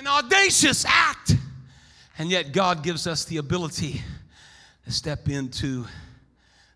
An 0.00 0.06
audacious 0.06 0.86
act. 0.86 1.36
And 2.16 2.30
yet, 2.30 2.52
God 2.52 2.82
gives 2.82 3.06
us 3.06 3.26
the 3.26 3.36
ability 3.36 4.00
to 4.86 4.92
step 4.92 5.28
into 5.28 5.84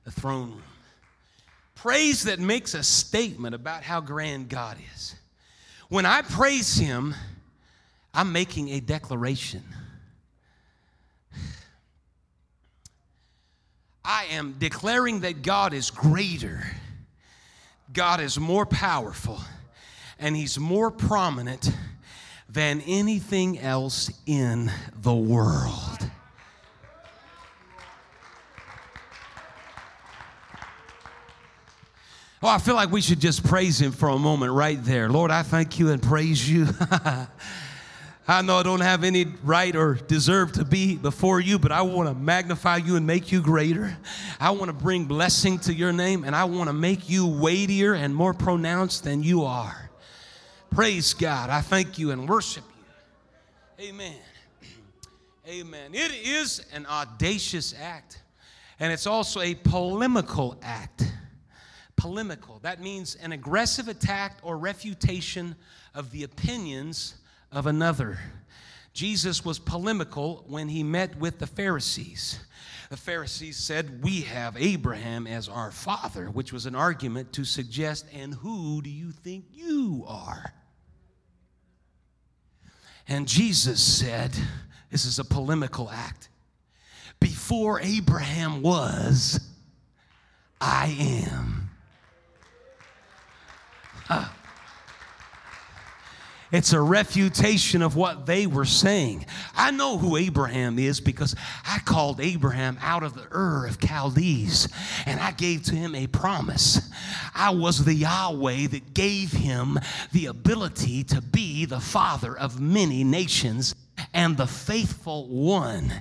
the 0.05 0.11
throne 0.11 0.51
room. 0.51 0.63
Praise 1.75 2.25
that 2.25 2.39
makes 2.39 2.75
a 2.75 2.83
statement 2.83 3.55
about 3.55 3.83
how 3.83 4.03
grand 4.03 4.51
God 4.51 4.77
is. 4.95 5.17
When 5.89 6.05
I 6.05 6.21
praise 6.21 6.77
Him, 6.77 7.15
I'm 8.13 8.31
making 8.31 8.69
a 8.71 8.81
declaration. 8.81 9.63
I 14.05 14.27
am 14.33 14.57
declaring 14.59 15.21
that 15.21 15.41
God 15.41 15.73
is 15.73 15.91
greater, 15.91 16.63
God 17.91 18.21
is 18.21 18.39
more 18.39 18.67
powerful, 18.67 19.41
and 20.19 20.37
He's 20.37 20.59
more 20.59 20.91
prominent 20.91 21.71
than 22.55 22.81
anything 22.87 23.59
else 23.59 24.13
in 24.27 24.71
the 25.03 25.13
world. 25.13 26.11
Oh, 32.41 32.49
I 32.49 32.59
feel 32.59 32.77
like 32.77 32.93
we 32.93 33.01
should 33.01 33.19
just 33.19 33.45
praise 33.45 33.81
him 33.81 33.91
for 33.91 34.09
a 34.09 34.19
moment 34.19 34.53
right 34.53 34.79
there. 34.85 35.09
Lord, 35.09 35.33
I 35.33 35.43
thank 35.43 35.81
you 35.81 35.91
and 35.91 36.01
praise 36.01 36.49
you. 36.49 36.69
I 38.29 38.41
know 38.43 38.57
I 38.57 38.63
don't 38.63 38.81
have 38.81 39.03
any 39.03 39.27
right 39.43 39.75
or 39.75 39.95
deserve 39.95 40.53
to 40.53 40.65
be 40.65 40.95
before 40.97 41.41
you, 41.41 41.59
but 41.59 41.73
I 41.73 41.83
want 41.83 42.09
to 42.09 42.15
magnify 42.15 42.77
you 42.77 42.95
and 42.97 43.07
make 43.07 43.33
you 43.33 43.43
greater. 43.43 43.97
I 44.39 44.53
want 44.53 44.67
to 44.67 44.73
bring 44.73 45.07
blessing 45.07 45.59
to 45.61 45.75
your 45.75 45.93
name, 45.93 46.23
and 46.23 46.37
I 46.37 46.45
want 46.45 46.69
to 46.69 46.73
make 46.73 47.11
you 47.11 47.27
weightier 47.27 47.95
and 47.95 48.15
more 48.15 48.33
pronounced 48.33 49.05
than 49.05 49.23
you 49.25 49.45
are. 49.45 49.84
Praise 50.75 51.15
God. 51.15 51.51
I 51.51 51.61
thank 51.61 52.01
you 52.01 52.11
and 52.11 52.29
worship 52.29 52.65
you. 53.79 53.91
Amen. 53.91 54.17
Amen. 55.49 55.95
It 55.95 56.13
is 56.13 56.67
an 56.73 56.85
audacious 56.87 57.73
act, 57.81 58.21
and 58.81 58.93
it's 58.93 59.07
also 59.07 59.41
a 59.41 59.55
polemical 59.55 60.59
act. 60.63 61.13
Polemical. 61.95 62.59
That 62.63 62.83
means 62.83 63.15
an 63.23 63.31
aggressive 63.31 63.87
attack 63.87 64.39
or 64.43 64.59
refutation 64.59 65.55
of 65.95 66.11
the 66.11 66.25
opinions 66.25 67.15
of 67.53 67.69
another. 67.69 68.19
Jesus 68.93 69.45
was 69.45 69.61
polemical 69.61 70.45
when 70.49 70.69
he 70.69 70.83
met 70.83 71.17
with 71.19 71.39
the 71.39 71.47
Pharisees. 71.47 72.41
The 72.91 72.97
Pharisees 72.97 73.59
said, 73.59 74.03
We 74.03 74.23
have 74.23 74.57
Abraham 74.59 75.29
as 75.29 75.49
our 75.49 75.71
father, 75.71 76.27
which 76.27 76.53
was 76.53 76.67
an 76.67 76.75
argument 76.75 77.33
to 77.35 77.45
suggest, 77.45 78.07
and 78.13 78.35
who 78.35 78.83
do 78.83 78.91
you 78.91 79.13
think 79.13 79.45
you 79.53 80.05
are? 80.09 80.53
And 83.09 83.29
Jesus 83.29 83.83
said, 83.83 84.33
This 84.91 85.05
is 85.05 85.19
a 85.19 85.25
polemical 85.25 85.91
act. 85.91 86.29
Before 87.21 87.81
Abraham 87.81 88.63
was, 88.63 89.41
I 90.61 90.97
am. 91.29 91.71
It's 96.55 96.73
a 96.73 96.81
refutation 96.81 97.83
of 97.83 97.97
what 97.97 98.27
they 98.27 98.47
were 98.47 98.65
saying. 98.65 99.27
I 99.57 99.73
know 99.73 99.99
who 99.99 100.17
Abraham 100.17 100.79
is 100.79 101.01
because 101.01 101.35
I 101.67 101.81
called 101.81 102.21
Abraham 102.21 102.79
out 102.81 103.03
of 103.03 103.15
the 103.15 103.27
Ur 103.37 103.67
of 103.67 103.81
Chaldees 103.81 104.69
and 105.05 105.19
I 105.19 105.33
gave 105.33 105.65
to 105.65 105.75
him 105.75 105.97
a 105.97 106.07
promise. 106.07 106.89
I 107.35 107.51
was 107.51 107.85
the 107.85 107.93
Yahweh 107.93 108.69
that 108.69 108.95
gave 108.95 109.33
him 109.33 109.81
the 110.13 110.27
ability 110.27 111.03
to 111.03 111.21
be 111.21 111.65
the 111.65 111.81
father 111.81 112.39
of 112.39 112.61
many 112.61 113.03
nations 113.03 113.75
and 114.13 114.37
the 114.37 114.47
faithful 114.47 115.27
one. 115.29 115.93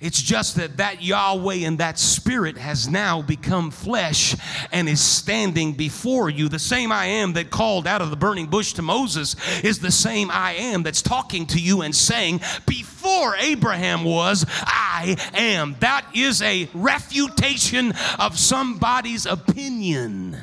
It's 0.00 0.20
just 0.20 0.56
that 0.56 0.78
that 0.78 1.02
Yahweh 1.02 1.66
and 1.66 1.78
that 1.78 1.98
Spirit 1.98 2.56
has 2.56 2.88
now 2.88 3.22
become 3.22 3.70
flesh 3.70 4.34
and 4.72 4.88
is 4.88 5.00
standing 5.00 5.72
before 5.72 6.30
you. 6.30 6.48
The 6.48 6.58
same 6.58 6.90
I 6.90 7.06
am 7.06 7.34
that 7.34 7.50
called 7.50 7.86
out 7.86 8.02
of 8.02 8.10
the 8.10 8.16
burning 8.16 8.46
bush 8.46 8.72
to 8.74 8.82
Moses 8.82 9.36
is 9.62 9.78
the 9.78 9.90
same 9.90 10.30
I 10.30 10.54
am 10.54 10.82
that's 10.82 11.02
talking 11.02 11.46
to 11.48 11.60
you 11.60 11.82
and 11.82 11.94
saying, 11.94 12.40
Before 12.66 13.36
Abraham 13.36 14.04
was, 14.04 14.46
I 14.48 15.16
am. 15.34 15.76
That 15.80 16.06
is 16.14 16.42
a 16.42 16.68
refutation 16.72 17.92
of 18.18 18.38
somebody's 18.38 19.26
opinion. 19.26 20.36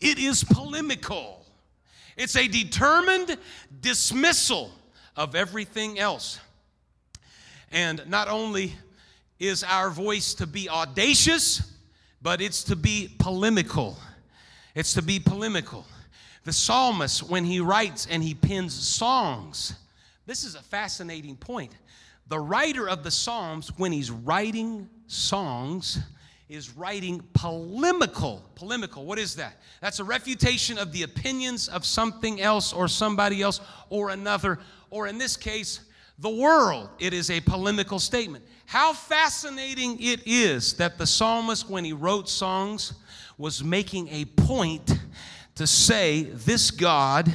It 0.00 0.18
is 0.18 0.44
polemical, 0.44 1.44
it's 2.16 2.36
a 2.36 2.46
determined 2.46 3.38
dismissal 3.80 4.70
of 5.16 5.34
everything 5.34 5.98
else. 5.98 6.38
And 7.70 8.02
not 8.08 8.28
only 8.28 8.74
is 9.38 9.64
our 9.64 9.90
voice 9.90 10.34
to 10.34 10.46
be 10.46 10.68
audacious, 10.68 11.72
but 12.22 12.40
it's 12.40 12.64
to 12.64 12.76
be 12.76 13.14
polemical. 13.18 13.98
It's 14.74 14.94
to 14.94 15.02
be 15.02 15.18
polemical. 15.18 15.84
The 16.44 16.52
psalmist, 16.52 17.22
when 17.22 17.44
he 17.44 17.60
writes 17.60 18.06
and 18.10 18.22
he 18.22 18.34
pens 18.34 18.74
songs, 18.74 19.74
this 20.26 20.44
is 20.44 20.54
a 20.54 20.62
fascinating 20.62 21.36
point. 21.36 21.72
The 22.28 22.38
writer 22.38 22.88
of 22.88 23.04
the 23.04 23.10
Psalms, 23.10 23.70
when 23.76 23.92
he's 23.92 24.10
writing 24.10 24.88
songs, 25.06 25.98
is 26.48 26.74
writing 26.76 27.22
polemical. 27.34 28.42
Polemical, 28.54 29.04
what 29.04 29.18
is 29.18 29.36
that? 29.36 29.60
That's 29.82 29.98
a 29.98 30.04
refutation 30.04 30.78
of 30.78 30.92
the 30.92 31.02
opinions 31.02 31.68
of 31.68 31.84
something 31.84 32.40
else 32.40 32.72
or 32.72 32.88
somebody 32.88 33.42
else 33.42 33.60
or 33.90 34.10
another 34.10 34.58
or 34.94 35.08
in 35.08 35.18
this 35.18 35.36
case, 35.36 35.80
the 36.20 36.30
world. 36.30 36.88
It 37.00 37.12
is 37.12 37.28
a 37.28 37.40
polemical 37.40 37.98
statement. 37.98 38.44
How 38.64 38.92
fascinating 38.92 40.00
it 40.00 40.20
is 40.24 40.74
that 40.74 40.98
the 40.98 41.06
psalmist, 41.06 41.68
when 41.68 41.84
he 41.84 41.92
wrote 41.92 42.28
songs, 42.28 42.92
was 43.36 43.64
making 43.64 44.06
a 44.10 44.24
point 44.24 44.96
to 45.56 45.66
say, 45.66 46.22
This 46.22 46.70
God 46.70 47.32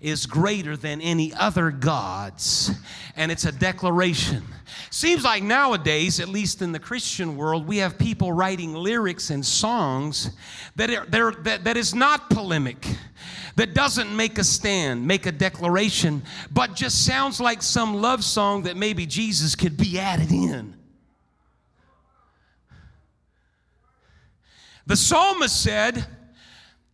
is 0.00 0.26
greater 0.26 0.76
than 0.76 1.00
any 1.00 1.32
other 1.34 1.70
gods. 1.70 2.70
And 3.16 3.30
it's 3.30 3.44
a 3.44 3.52
declaration. 3.52 4.42
Seems 4.90 5.24
like 5.24 5.42
nowadays, 5.42 6.20
at 6.20 6.28
least 6.28 6.62
in 6.62 6.72
the 6.72 6.78
Christian 6.78 7.36
world, 7.36 7.66
we 7.66 7.76
have 7.78 7.98
people 7.98 8.32
writing 8.32 8.74
lyrics 8.74 9.30
and 9.30 9.44
songs 9.44 10.30
that, 10.76 10.90
are, 10.90 11.32
that, 11.42 11.64
that 11.64 11.76
is 11.76 11.94
not 11.94 12.30
polemic 12.30 12.86
that 13.56 13.74
doesn't 13.74 14.14
make 14.14 14.38
a 14.38 14.44
stand, 14.44 15.06
make 15.06 15.26
a 15.26 15.32
declaration, 15.32 16.22
but 16.50 16.74
just 16.74 17.04
sounds 17.04 17.40
like 17.40 17.62
some 17.62 17.94
love 17.94 18.24
song 18.24 18.62
that 18.62 18.76
maybe 18.76 19.04
Jesus 19.06 19.54
could 19.54 19.76
be 19.76 19.98
added 19.98 20.30
in. 20.32 20.74
The 24.86 24.96
psalmist 24.96 25.62
said 25.62 26.06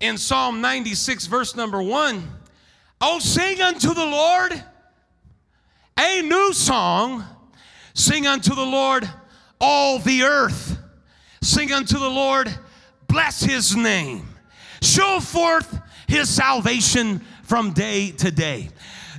in 0.00 0.18
Psalm 0.18 0.60
96, 0.60 1.26
verse 1.26 1.56
number 1.56 1.82
one, 1.82 2.28
Oh, 3.00 3.18
sing 3.18 3.60
unto 3.60 3.92
the 3.92 4.04
Lord 4.04 4.52
a 5.98 6.22
new 6.22 6.52
song. 6.52 7.24
Sing 7.94 8.26
unto 8.26 8.54
the 8.54 8.64
Lord 8.64 9.08
all 9.60 9.98
the 9.98 10.22
earth. 10.22 10.78
Sing 11.40 11.72
unto 11.72 11.98
the 11.98 12.10
Lord, 12.10 12.54
bless 13.08 13.42
his 13.42 13.74
name. 13.74 14.28
Show 14.82 15.20
forth 15.20 15.80
his 16.06 16.28
salvation 16.28 17.20
from 17.42 17.72
day 17.72 18.10
to 18.12 18.30
day. 18.30 18.68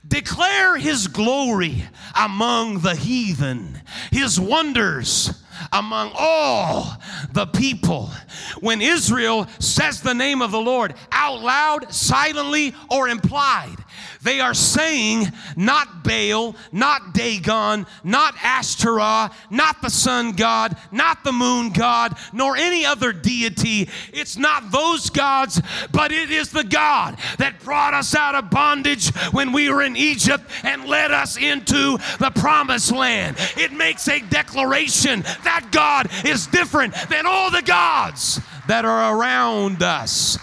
Declare 0.08 0.78
his 0.78 1.08
glory 1.08 1.84
among 2.16 2.80
the 2.80 2.96
heathen, 2.96 3.82
his 4.12 4.40
wonders 4.40 5.44
among 5.72 6.12
all 6.16 6.98
the 7.32 7.46
people. 7.48 8.12
When 8.60 8.82
Israel 8.82 9.48
says 9.60 10.02
the 10.02 10.14
name 10.14 10.42
of 10.42 10.52
the 10.52 10.62
Lord 10.62 10.94
out 11.12 11.42
loud, 11.42 11.94
silently, 11.94 12.76
or 12.90 13.08
implied, 13.10 13.78
they 14.24 14.40
are 14.40 14.54
saying 14.54 15.32
not 15.56 16.04
Baal, 16.04 16.56
not 16.72 17.14
Dagon, 17.14 17.86
not 18.04 18.36
Ashtoreth, 18.44 19.34
not 19.50 19.82
the 19.82 19.90
sun 19.90 20.32
god, 20.34 20.78
not 20.92 21.24
the 21.24 21.32
moon 21.32 21.72
god, 21.72 22.18
nor 22.34 22.56
any 22.56 22.86
other 22.86 23.14
deity. 23.14 23.90
It's 24.14 24.38
not 24.38 24.72
those 24.72 25.10
gods, 25.10 25.62
but 25.92 26.12
it 26.12 26.32
is 26.32 26.52
the 26.52 26.64
God 26.64 27.18
that 27.38 27.60
brought 27.64 27.94
us 27.94 28.16
out 28.16 28.36
of 28.36 28.50
bondage 28.50 29.10
when 29.32 29.52
we 29.52 29.70
were 29.70 29.82
in 29.82 29.96
Egypt 29.96 30.44
and 30.64 30.86
led 30.86 31.12
us 31.12 31.38
into 31.38 31.98
the 32.20 32.32
promised 32.36 32.92
land. 32.92 33.38
It 33.56 33.72
makes 33.74 34.08
a 34.08 34.20
declaration 34.20 35.22
that 35.44 35.70
God 35.72 36.10
is 36.26 36.48
different 36.48 36.94
than 37.10 37.26
all 37.26 37.52
the 37.52 37.62
gods 37.62 38.40
that 38.68 38.86
are 38.86 39.18
around 39.18 39.82
us. 39.82 40.38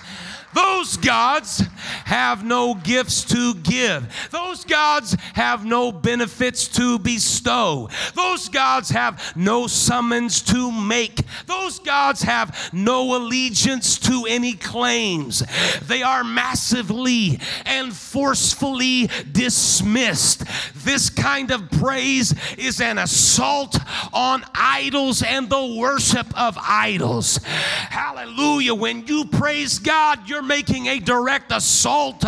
Those 0.55 0.97
gods 0.97 1.63
have 2.05 2.45
no 2.45 2.75
gifts 2.75 3.25
to 3.25 3.55
give. 3.55 4.07
Those 4.31 4.65
gods 4.65 5.17
have 5.35 5.65
no 5.65 5.91
benefits 5.91 6.69
to 6.69 6.99
bestow. 6.99 7.89
Those 8.15 8.49
gods 8.49 8.91
have 8.91 9.35
no 9.37 9.67
summons 9.67 10.43
to 10.43 10.71
make. 10.71 11.21
Those 11.47 11.79
gods 11.79 12.23
have 12.23 12.71
no 12.73 13.17
allegiance 13.17 13.99
to 14.01 14.27
any 14.29 14.55
claims. 14.55 15.43
They 15.83 16.03
are 16.03 16.23
massively 16.23 17.41
and 17.65 17.93
forcefully 17.93 19.11
dismissed. 19.31 20.45
This 20.85 21.11
kind 21.11 21.51
of 21.51 21.71
praise 21.71 22.35
is 22.57 22.81
an 22.81 22.99
assault 22.99 23.77
on 24.13 24.45
idols 24.55 25.23
and 25.23 25.51
the 25.51 25.77
worship 25.79 26.27
of 26.39 26.57
idols. 26.61 27.39
Hallelujah. 27.39 28.75
When 28.75 29.07
you 29.07 29.25
praise 29.25 29.79
God, 29.79 30.29
you're 30.29 30.43
making 30.45 30.87
a 30.87 30.99
direct 31.01 31.53
assault 31.53 32.25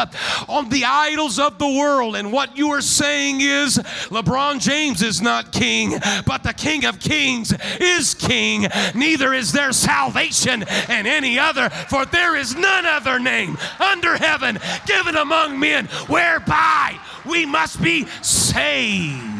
on 0.48 0.68
the 0.68 0.84
idols 0.84 1.38
of 1.38 1.58
the 1.58 1.68
world. 1.68 2.16
And 2.16 2.32
what 2.32 2.56
you 2.56 2.70
are 2.70 2.80
saying 2.80 3.40
is 3.40 3.78
LeBron 4.08 4.60
James 4.60 5.02
is 5.02 5.20
not 5.20 5.52
king, 5.52 5.98
but 6.26 6.42
the 6.42 6.52
King 6.52 6.84
of 6.84 6.98
Kings 6.98 7.54
is 7.80 8.14
king. 8.14 8.66
Neither 8.94 9.32
is 9.34 9.52
there 9.52 9.72
salvation 9.72 10.62
in 10.62 11.06
any 11.06 11.38
other, 11.38 11.70
for 11.70 12.06
there 12.06 12.36
is 12.36 12.54
none 12.54 12.86
other 12.86 13.18
name 13.18 13.56
under 13.78 14.16
heaven 14.16 14.58
given 14.86 15.16
among 15.16 15.58
men 15.58 15.86
whereby 16.08 16.98
we 17.24 17.46
must 17.46 17.82
be 17.82 18.06
saved. 18.22 19.35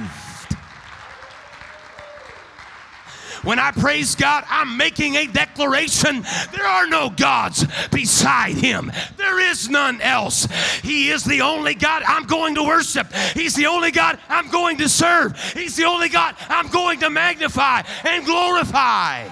When 3.47 3.61
I 3.61 3.71
praise 3.71 4.17
God, 4.17 4.43
I'm 4.49 4.77
making 4.77 5.15
a 5.15 5.29
declaration. 5.29 6.23
There 6.53 6.67
are 6.67 6.89
no 6.89 7.11
gods 7.11 7.65
beside 7.93 8.57
Him, 8.57 8.91
there 9.17 9.39
is 9.39 9.69
none 9.69 10.01
else. 10.01 10.49
He 10.83 11.11
is 11.11 11.23
the 11.23 11.43
only 11.43 11.75
God 11.75 12.03
I'm 12.09 12.27
going 12.27 12.57
to 12.57 12.65
worship. 12.65 13.07
He's 13.35 13.55
the 13.55 13.67
only 13.67 13.93
God 13.93 14.19
I'm 14.29 14.51
going 14.51 14.79
to 14.79 14.89
serve. 14.89 15.41
He's 15.53 15.77
the 15.77 15.85
only 15.85 16.09
God 16.09 16.35
I'm 16.49 16.67
going 16.71 16.99
to 17.01 17.09
magnify 17.09 17.83
and 18.05 18.27
glorify. 18.27 19.29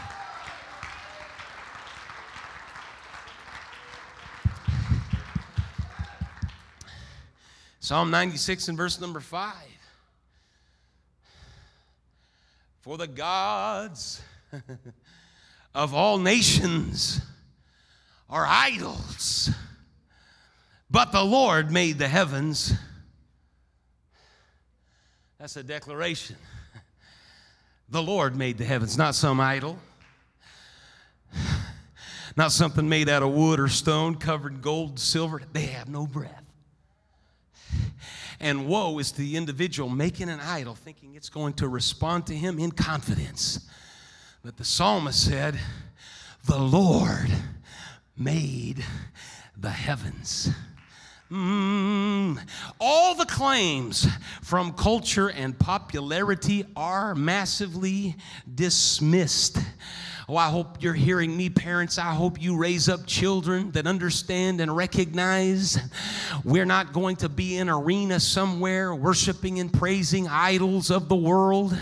Psalm 7.81 8.13
96 8.13 8.69
and 8.69 8.79
verse 8.79 9.01
number 9.01 9.19
5. 9.19 9.74
For 12.85 12.99
the 12.99 13.07
gods 13.07 14.21
of 15.75 15.95
all 15.95 16.19
nations 16.19 17.19
are 18.29 18.45
idols, 18.47 19.49
but 20.91 21.11
the 21.11 21.25
Lord 21.25 21.71
made 21.71 21.99
the 21.99 22.09
heavens. 22.09 22.75
That's 25.39 25.57
a 25.57 25.63
declaration. 25.63 26.37
The 27.89 28.03
Lord 28.03 28.37
made 28.37 28.59
the 28.59 28.67
heavens, 28.67 28.99
not 28.99 29.15
some 29.15 29.41
idol, 29.41 29.79
not 32.37 32.53
something 32.53 32.87
made 32.87 33.09
out 33.09 33.23
of 33.23 33.33
wood 33.33 33.61
or 33.61 33.69
stone, 33.69 34.17
covered 34.17 34.57
in 34.57 34.61
gold 34.61 34.91
and 34.91 35.01
silver. 35.01 35.41
They 35.55 35.69
have 35.69 35.89
no 35.89 36.07
breath. 36.07 36.45
And 38.45 38.67
woe 38.67 38.99
is 38.99 39.11
to 39.13 39.23
the 39.23 39.39
individual 39.39 39.89
making 39.89 40.29
an 40.29 40.39
idol, 40.39 40.75
thinking 40.75 41.15
it's 41.15 41.31
going 41.31 41.55
to 41.55 41.67
respond 41.67 42.27
to 42.27 42.35
him 42.35 42.59
in 42.59 42.73
confidence. 42.73 43.67
But 44.45 44.59
the 44.59 44.67
psalmist 44.67 45.25
said, 45.25 45.59
The 46.47 46.59
Lord 46.59 47.31
made 48.19 48.85
the 49.57 49.71
heavens. 49.71 50.51
Mm, 51.33 52.39
all 52.79 53.15
the 53.15 53.25
claims 53.25 54.07
from 54.43 54.75
culture 54.75 55.31
and 55.31 55.59
popularity 55.59 56.67
are 56.77 57.15
massively 57.15 58.15
dismissed. 58.55 59.57
Oh, 60.27 60.39
I 60.39 60.49
hope 60.49 60.83
you're 60.83 60.95
hearing 60.95 61.37
me, 61.37 61.51
parents. 61.51 61.99
I 61.99 62.15
hope 62.15 62.41
you 62.41 62.57
raise 62.57 62.89
up 62.89 63.05
children 63.05 63.73
that 63.73 63.87
understand 63.87 64.59
and 64.63 64.75
recognize 64.75 65.79
we're 66.43 66.65
not 66.65 66.95
going 66.95 67.17
to 67.17 67.29
be 67.29 67.59
in 67.59 67.69
arena 67.69 68.19
somewhere 68.19 68.95
worshiping 68.95 69.61
and 69.61 69.71
praising 69.71 70.27
idols 70.27 70.91
of 70.91 71.11
the 71.11 71.15
world. 71.15 71.77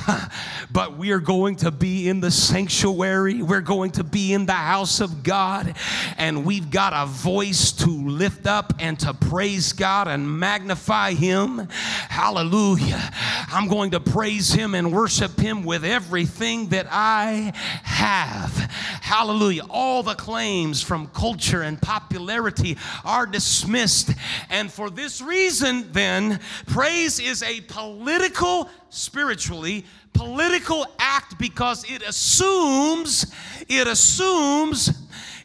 but 0.72 0.96
we 0.96 1.10
are 1.10 1.20
going 1.20 1.56
to 1.56 1.70
be 1.70 2.08
in 2.08 2.20
the 2.20 2.30
sanctuary. 2.30 3.42
We're 3.42 3.60
going 3.60 3.90
to 3.92 4.04
be 4.04 4.32
in 4.32 4.46
the 4.46 4.52
house 4.52 5.00
of 5.00 5.22
God. 5.22 5.74
And 6.16 6.44
we've 6.44 6.70
got 6.70 6.92
a 6.94 7.06
voice 7.06 7.72
to 7.72 7.90
lift 7.90 8.46
up 8.46 8.72
and 8.78 8.98
to 9.00 9.14
praise 9.14 9.72
God 9.72 10.08
and 10.08 10.38
magnify 10.38 11.12
Him. 11.12 11.68
Hallelujah. 11.68 13.10
I'm 13.48 13.68
going 13.68 13.90
to 13.92 14.00
praise 14.00 14.52
Him 14.52 14.74
and 14.74 14.92
worship 14.92 15.38
Him 15.38 15.64
with 15.64 15.84
everything 15.84 16.68
that 16.68 16.86
I 16.90 17.52
have. 17.82 18.52
Hallelujah. 19.00 19.64
All 19.68 20.02
the 20.02 20.14
claims 20.14 20.82
from 20.82 21.08
culture 21.08 21.62
and 21.62 21.80
popularity 21.80 22.78
are 23.04 23.26
dismissed. 23.26 24.10
And 24.48 24.72
for 24.72 24.90
this 24.90 25.20
reason, 25.20 25.92
then, 25.92 26.40
praise 26.66 27.20
is 27.20 27.42
a 27.42 27.60
political 27.62 28.68
spiritually 28.92 29.81
political 30.12 30.86
act 30.98 31.38
because 31.38 31.84
it 31.90 32.02
assumes 32.02 33.32
it 33.68 33.86
assumes 33.86 34.90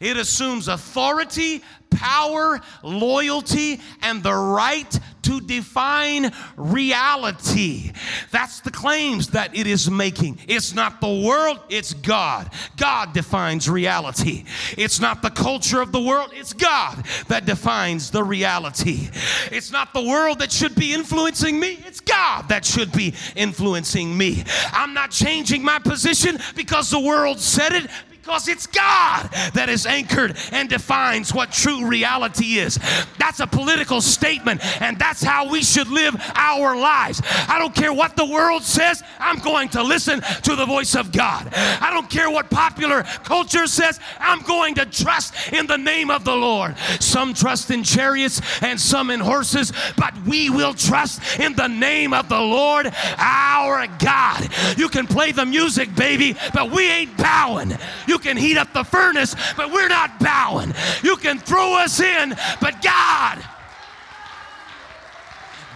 it 0.00 0.16
assumes 0.16 0.68
authority 0.68 1.62
power, 1.90 2.60
loyalty, 2.82 3.80
and 4.02 4.22
the 4.22 4.34
right 4.34 4.98
to 5.28 5.42
define 5.42 6.32
reality. 6.56 7.92
That's 8.30 8.60
the 8.60 8.70
claims 8.70 9.28
that 9.28 9.54
it 9.54 9.66
is 9.66 9.90
making. 9.90 10.38
It's 10.48 10.74
not 10.74 11.02
the 11.02 11.22
world, 11.22 11.60
it's 11.68 11.92
God. 11.92 12.50
God 12.78 13.12
defines 13.12 13.68
reality. 13.68 14.44
It's 14.78 15.00
not 15.00 15.20
the 15.20 15.28
culture 15.28 15.82
of 15.82 15.92
the 15.92 16.00
world, 16.00 16.30
it's 16.32 16.54
God 16.54 17.04
that 17.28 17.44
defines 17.44 18.10
the 18.10 18.24
reality. 18.24 19.10
It's 19.52 19.70
not 19.70 19.92
the 19.92 20.02
world 20.02 20.38
that 20.38 20.50
should 20.50 20.74
be 20.74 20.94
influencing 20.94 21.60
me, 21.60 21.78
it's 21.86 22.00
God 22.00 22.48
that 22.48 22.64
should 22.64 22.90
be 22.92 23.12
influencing 23.36 24.16
me. 24.16 24.44
I'm 24.72 24.94
not 24.94 25.10
changing 25.10 25.62
my 25.62 25.78
position 25.78 26.38
because 26.56 26.90
the 26.90 27.00
world 27.00 27.38
said 27.38 27.74
it, 27.74 27.90
because 28.28 28.46
it's 28.46 28.66
God 28.66 29.30
that 29.54 29.70
is 29.70 29.86
anchored 29.86 30.36
and 30.52 30.68
defines 30.68 31.32
what 31.32 31.50
true 31.50 31.86
reality 31.86 32.58
is. 32.58 32.78
That's 33.18 33.40
a 33.40 33.46
political 33.46 34.02
statement, 34.02 34.60
and 34.82 34.98
that's 34.98 35.22
how 35.22 35.48
we 35.48 35.62
should 35.62 35.88
live 35.88 36.14
our 36.34 36.76
lives. 36.76 37.22
I 37.24 37.58
don't 37.58 37.74
care 37.74 37.92
what 37.92 38.16
the 38.16 38.26
world 38.26 38.64
says, 38.64 39.02
I'm 39.18 39.38
going 39.38 39.70
to 39.70 39.82
listen 39.82 40.20
to 40.42 40.56
the 40.56 40.66
voice 40.66 40.94
of 40.94 41.10
God. 41.10 41.48
I 41.54 41.90
don't 41.90 42.10
care 42.10 42.30
what 42.30 42.50
popular 42.50 43.02
culture 43.24 43.66
says, 43.66 43.98
I'm 44.20 44.42
going 44.42 44.74
to 44.74 44.84
trust 44.84 45.50
in 45.50 45.66
the 45.66 45.78
name 45.78 46.10
of 46.10 46.24
the 46.24 46.36
Lord. 46.36 46.76
Some 47.00 47.32
trust 47.32 47.70
in 47.70 47.82
chariots 47.82 48.42
and 48.62 48.78
some 48.78 49.10
in 49.10 49.20
horses, 49.20 49.72
but 49.96 50.12
we 50.26 50.50
will 50.50 50.74
trust 50.74 51.40
in 51.40 51.54
the 51.54 51.68
name 51.68 52.12
of 52.12 52.28
the 52.28 52.40
Lord 52.40 52.92
our 53.16 53.86
God. 53.98 54.48
You 54.76 54.90
can 54.90 55.06
play 55.06 55.32
the 55.32 55.46
music, 55.46 55.94
baby, 55.94 56.36
but 56.52 56.70
we 56.70 56.90
ain't 56.90 57.16
bowing. 57.16 57.72
You 58.06 58.17
you 58.18 58.22
can 58.22 58.36
heat 58.36 58.58
up 58.58 58.72
the 58.72 58.82
furnace, 58.82 59.36
but 59.56 59.70
we're 59.72 59.88
not 59.88 60.18
bowing. 60.18 60.74
You 61.04 61.16
can 61.16 61.38
throw 61.38 61.78
us 61.78 62.00
in, 62.00 62.30
but 62.60 62.82
God. 62.82 63.44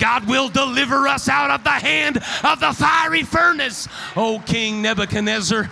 God 0.00 0.26
will 0.26 0.48
deliver 0.48 1.06
us 1.06 1.28
out 1.28 1.52
of 1.52 1.62
the 1.62 1.70
hand 1.70 2.16
of 2.42 2.58
the 2.58 2.72
fiery 2.72 3.22
furnace. 3.22 3.86
Oh, 4.16 4.42
King 4.44 4.82
Nebuchadnezzar, 4.82 5.70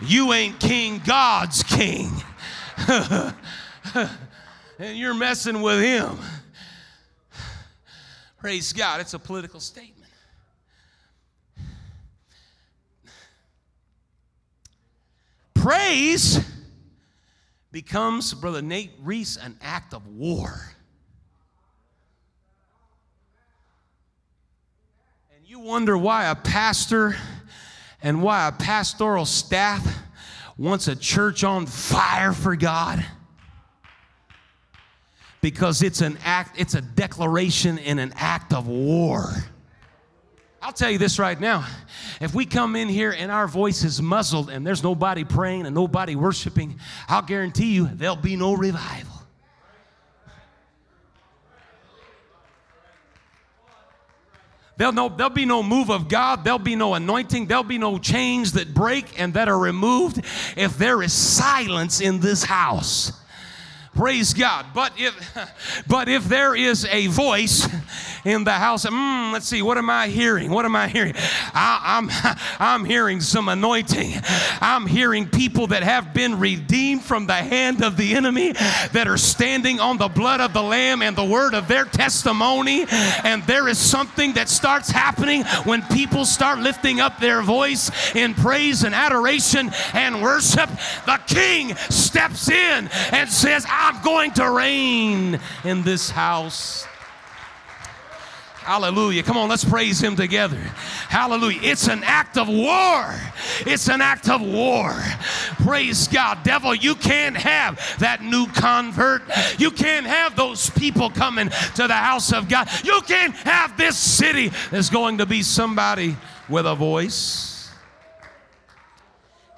you 0.00 0.32
ain't 0.32 0.58
king, 0.58 1.02
God's 1.04 1.62
king. 1.62 2.10
and 2.88 4.08
you're 4.78 5.12
messing 5.12 5.60
with 5.60 5.82
him. 5.82 6.18
Praise 8.38 8.72
God, 8.72 9.02
it's 9.02 9.12
a 9.12 9.18
political 9.18 9.60
statement. 9.60 9.97
Praise 15.68 16.40
becomes, 17.72 18.32
Brother 18.32 18.62
Nate 18.62 18.92
Reese, 19.02 19.36
an 19.36 19.54
act 19.60 19.92
of 19.92 20.06
war. 20.06 20.62
And 25.36 25.46
you 25.46 25.58
wonder 25.58 25.98
why 25.98 26.30
a 26.30 26.34
pastor 26.34 27.16
and 28.02 28.22
why 28.22 28.48
a 28.48 28.52
pastoral 28.52 29.26
staff 29.26 29.86
wants 30.56 30.88
a 30.88 30.96
church 30.96 31.44
on 31.44 31.66
fire 31.66 32.32
for 32.32 32.56
God 32.56 33.04
because 35.42 35.82
it's 35.82 36.00
an 36.00 36.16
act, 36.24 36.58
it's 36.58 36.72
a 36.72 36.80
declaration 36.80 37.76
in 37.76 37.98
an 37.98 38.14
act 38.16 38.54
of 38.54 38.68
war. 38.68 39.34
I'll 40.60 40.72
tell 40.72 40.90
you 40.90 40.98
this 40.98 41.18
right 41.18 41.40
now. 41.40 41.66
If 42.20 42.34
we 42.34 42.44
come 42.44 42.74
in 42.74 42.88
here 42.88 43.14
and 43.16 43.30
our 43.30 43.46
voice 43.46 43.84
is 43.84 44.02
muzzled 44.02 44.50
and 44.50 44.66
there's 44.66 44.82
nobody 44.82 45.24
praying 45.24 45.66
and 45.66 45.74
nobody 45.74 46.16
worshiping, 46.16 46.80
I'll 47.08 47.22
guarantee 47.22 47.74
you 47.74 47.88
there'll 47.92 48.16
be 48.16 48.34
no 48.34 48.54
revival. 48.54 49.14
There'll, 54.78 54.92
no, 54.92 55.08
there'll 55.08 55.30
be 55.30 55.44
no 55.44 55.62
move 55.64 55.90
of 55.90 56.08
God. 56.08 56.44
There'll 56.44 56.60
be 56.60 56.76
no 56.76 56.94
anointing. 56.94 57.46
There'll 57.46 57.64
be 57.64 57.78
no 57.78 57.98
chains 57.98 58.52
that 58.52 58.74
break 58.74 59.20
and 59.20 59.34
that 59.34 59.48
are 59.48 59.58
removed 59.58 60.24
if 60.56 60.78
there 60.78 61.02
is 61.02 61.12
silence 61.12 62.00
in 62.00 62.20
this 62.20 62.44
house. 62.44 63.12
Praise 63.96 64.32
God. 64.32 64.66
But 64.72 64.92
if, 64.96 65.84
but 65.88 66.08
if 66.08 66.28
there 66.28 66.54
is 66.54 66.84
a 66.84 67.08
voice 67.08 67.66
in 68.28 68.44
the 68.44 68.52
house, 68.52 68.84
mm, 68.84 69.32
let's 69.32 69.46
see, 69.46 69.62
what 69.62 69.78
am 69.78 69.88
I 69.88 70.08
hearing? 70.08 70.50
What 70.50 70.64
am 70.64 70.76
I 70.76 70.88
hearing? 70.88 71.14
I, 71.16 71.80
I'm, 71.98 72.36
I'm 72.60 72.84
hearing 72.84 73.20
some 73.20 73.48
anointing. 73.48 74.14
I'm 74.60 74.86
hearing 74.86 75.28
people 75.28 75.68
that 75.68 75.82
have 75.82 76.12
been 76.12 76.38
redeemed 76.38 77.02
from 77.02 77.26
the 77.26 77.34
hand 77.34 77.82
of 77.82 77.96
the 77.96 78.14
enemy 78.14 78.52
that 78.92 79.06
are 79.08 79.16
standing 79.16 79.80
on 79.80 79.96
the 79.96 80.08
blood 80.08 80.40
of 80.40 80.52
the 80.52 80.62
Lamb 80.62 81.02
and 81.02 81.16
the 81.16 81.24
word 81.24 81.54
of 81.54 81.68
their 81.68 81.84
testimony. 81.84 82.86
And 83.24 83.42
there 83.44 83.68
is 83.68 83.78
something 83.78 84.34
that 84.34 84.48
starts 84.48 84.90
happening 84.90 85.44
when 85.64 85.82
people 85.82 86.24
start 86.24 86.58
lifting 86.58 87.00
up 87.00 87.18
their 87.20 87.42
voice 87.42 87.90
in 88.14 88.34
praise 88.34 88.84
and 88.84 88.94
adoration 88.94 89.70
and 89.94 90.22
worship. 90.22 90.68
The 91.06 91.20
King 91.26 91.74
steps 91.88 92.50
in 92.50 92.88
and 93.12 93.28
says, 93.28 93.64
I'm 93.68 94.02
going 94.02 94.32
to 94.32 94.50
reign 94.50 95.40
in 95.64 95.82
this 95.82 96.10
house. 96.10 96.86
Hallelujah. 98.68 99.22
Come 99.22 99.38
on, 99.38 99.48
let's 99.48 99.64
praise 99.64 99.98
him 99.98 100.14
together. 100.14 100.58
Hallelujah. 101.08 101.58
It's 101.62 101.88
an 101.88 102.02
act 102.04 102.36
of 102.36 102.48
war. 102.48 103.14
It's 103.60 103.88
an 103.88 104.02
act 104.02 104.28
of 104.28 104.42
war. 104.42 104.94
Praise 105.62 106.06
God. 106.06 106.42
Devil, 106.42 106.74
you 106.74 106.94
can't 106.94 107.34
have 107.34 107.80
that 107.98 108.22
new 108.22 108.46
convert. 108.48 109.22
You 109.58 109.70
can't 109.70 110.04
have 110.04 110.36
those 110.36 110.68
people 110.68 111.08
coming 111.08 111.48
to 111.76 111.86
the 111.86 111.94
house 111.94 112.30
of 112.30 112.50
God. 112.50 112.68
You 112.84 113.00
can't 113.06 113.34
have 113.36 113.74
this 113.78 113.96
city. 113.96 114.52
There's 114.70 114.90
going 114.90 115.16
to 115.16 115.24
be 115.24 115.42
somebody 115.42 116.14
with 116.46 116.66
a 116.66 116.74
voice. 116.74 117.70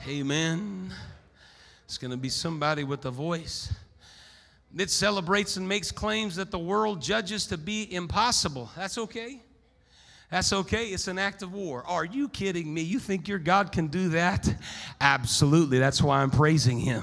Amen. 0.07 0.95
It's 1.85 1.99
going 1.99 2.13
to 2.13 2.17
be 2.17 2.29
somebody 2.29 2.85
with 2.85 3.05
a 3.07 3.11
voice. 3.11 3.73
It 4.77 4.91
celebrates 4.91 5.57
and 5.57 5.69
makes 5.69 5.91
claims 5.91 6.37
that 6.37 6.51
the 6.51 6.59
world 6.59 7.03
judges 7.03 7.47
to 7.47 7.59
be 7.59 7.93
impossible. 7.93 8.71
That's 8.77 8.99
okay. 8.99 9.41
That's 10.31 10.53
okay. 10.53 10.87
It's 10.87 11.09
an 11.09 11.19
act 11.19 11.43
of 11.43 11.53
war. 11.53 11.85
Are 11.87 12.05
you 12.05 12.29
kidding 12.29 12.73
me? 12.73 12.83
You 12.83 13.01
think 13.01 13.27
your 13.27 13.41
God 13.41 13.73
can 13.73 13.89
do 13.89 14.11
that? 14.11 14.49
Absolutely. 15.01 15.81
That's 15.81 16.01
why 16.01 16.23
I'm 16.23 16.31
praising 16.31 16.79
Him. 16.79 17.03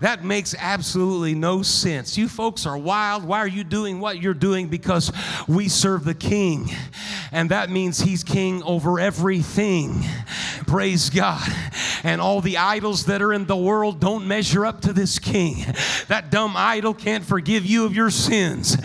That 0.00 0.24
makes 0.24 0.54
absolutely 0.58 1.34
no 1.34 1.62
sense. 1.62 2.18
You 2.18 2.28
folks 2.28 2.66
are 2.66 2.76
wild. 2.76 3.24
Why 3.24 3.38
are 3.38 3.48
you 3.48 3.64
doing 3.64 4.00
what 4.00 4.20
you're 4.20 4.34
doing? 4.34 4.68
Because 4.68 5.12
we 5.46 5.68
serve 5.68 6.04
the 6.04 6.14
King, 6.14 6.70
and 7.32 7.50
that 7.50 7.70
means 7.70 8.00
He's 8.00 8.24
King 8.24 8.62
over 8.64 8.98
everything. 8.98 10.02
Praise 10.66 11.10
God. 11.10 11.48
And 12.02 12.20
all 12.20 12.40
the 12.40 12.58
idols 12.58 13.06
that 13.06 13.22
are 13.22 13.32
in 13.32 13.46
the 13.46 13.56
world 13.56 14.00
don't 14.00 14.26
measure 14.26 14.66
up 14.66 14.82
to 14.82 14.92
this 14.92 15.18
King. 15.18 15.64
That 16.08 16.30
dumb 16.30 16.54
idol 16.56 16.92
can't 16.92 17.24
forgive 17.24 17.64
you 17.64 17.86
of 17.86 17.94
your 17.94 18.10
sins. 18.10 18.76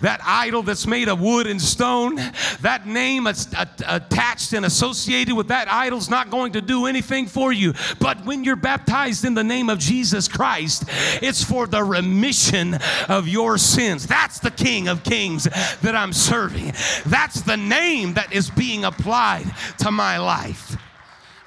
That 0.00 0.20
idol 0.24 0.62
that's 0.62 0.86
made 0.86 1.08
of 1.08 1.20
wood 1.20 1.46
and 1.46 1.60
stone, 1.60 2.16
that 2.60 2.86
name 2.86 3.26
attached 3.26 4.52
and 4.52 4.66
associated 4.66 5.34
with 5.34 5.48
that 5.48 5.72
idol 5.72 5.98
is 5.98 6.10
not 6.10 6.30
going 6.30 6.52
to 6.52 6.60
do 6.60 6.86
anything 6.86 7.26
for 7.26 7.52
you. 7.52 7.72
But 7.98 8.24
when 8.24 8.44
you're 8.44 8.56
baptized 8.56 9.24
in 9.24 9.34
the 9.34 9.44
name 9.44 9.70
of 9.70 9.78
Jesus 9.78 10.28
Christ, 10.28 10.55
Christ, 10.56 10.84
it's 11.22 11.44
for 11.44 11.66
the 11.66 11.84
remission 11.84 12.78
of 13.10 13.28
your 13.28 13.58
sins. 13.58 14.06
That's 14.06 14.38
the 14.38 14.50
King 14.50 14.88
of 14.88 15.04
Kings 15.04 15.44
that 15.44 15.94
I'm 15.94 16.14
serving. 16.14 16.72
That's 17.04 17.42
the 17.42 17.58
name 17.58 18.14
that 18.14 18.32
is 18.32 18.48
being 18.48 18.84
applied 18.84 19.44
to 19.80 19.90
my 19.90 20.16
life. 20.16 20.74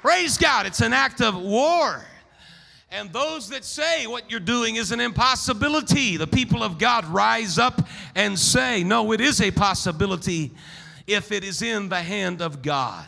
Praise 0.00 0.38
God, 0.38 0.64
it's 0.64 0.80
an 0.80 0.92
act 0.92 1.20
of 1.20 1.34
war. 1.34 2.04
And 2.92 3.12
those 3.12 3.48
that 3.48 3.64
say 3.64 4.06
what 4.06 4.30
you're 4.30 4.38
doing 4.38 4.76
is 4.76 4.92
an 4.92 5.00
impossibility, 5.00 6.16
the 6.16 6.28
people 6.28 6.62
of 6.62 6.78
God 6.78 7.04
rise 7.06 7.58
up 7.58 7.82
and 8.14 8.38
say, 8.38 8.84
No, 8.84 9.10
it 9.10 9.20
is 9.20 9.40
a 9.40 9.50
possibility 9.50 10.52
if 11.08 11.32
it 11.32 11.42
is 11.42 11.62
in 11.62 11.88
the 11.88 12.00
hand 12.00 12.40
of 12.40 12.62
God. 12.62 13.06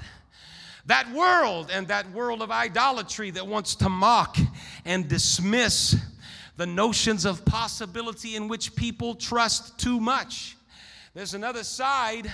That 0.86 1.12
world 1.12 1.70
and 1.72 1.86
that 1.88 2.10
world 2.10 2.42
of 2.42 2.50
idolatry 2.50 3.30
that 3.32 3.46
wants 3.46 3.76
to 3.76 3.88
mock 3.88 4.36
and 4.84 5.08
dismiss 5.08 5.94
the 6.56 6.66
notions 6.66 7.24
of 7.24 7.44
possibility 7.44 8.36
in 8.36 8.48
which 8.48 8.74
people 8.74 9.14
trust 9.14 9.78
too 9.78 10.00
much. 10.00 10.56
There's 11.14 11.34
another 11.34 11.62
side 11.62 12.30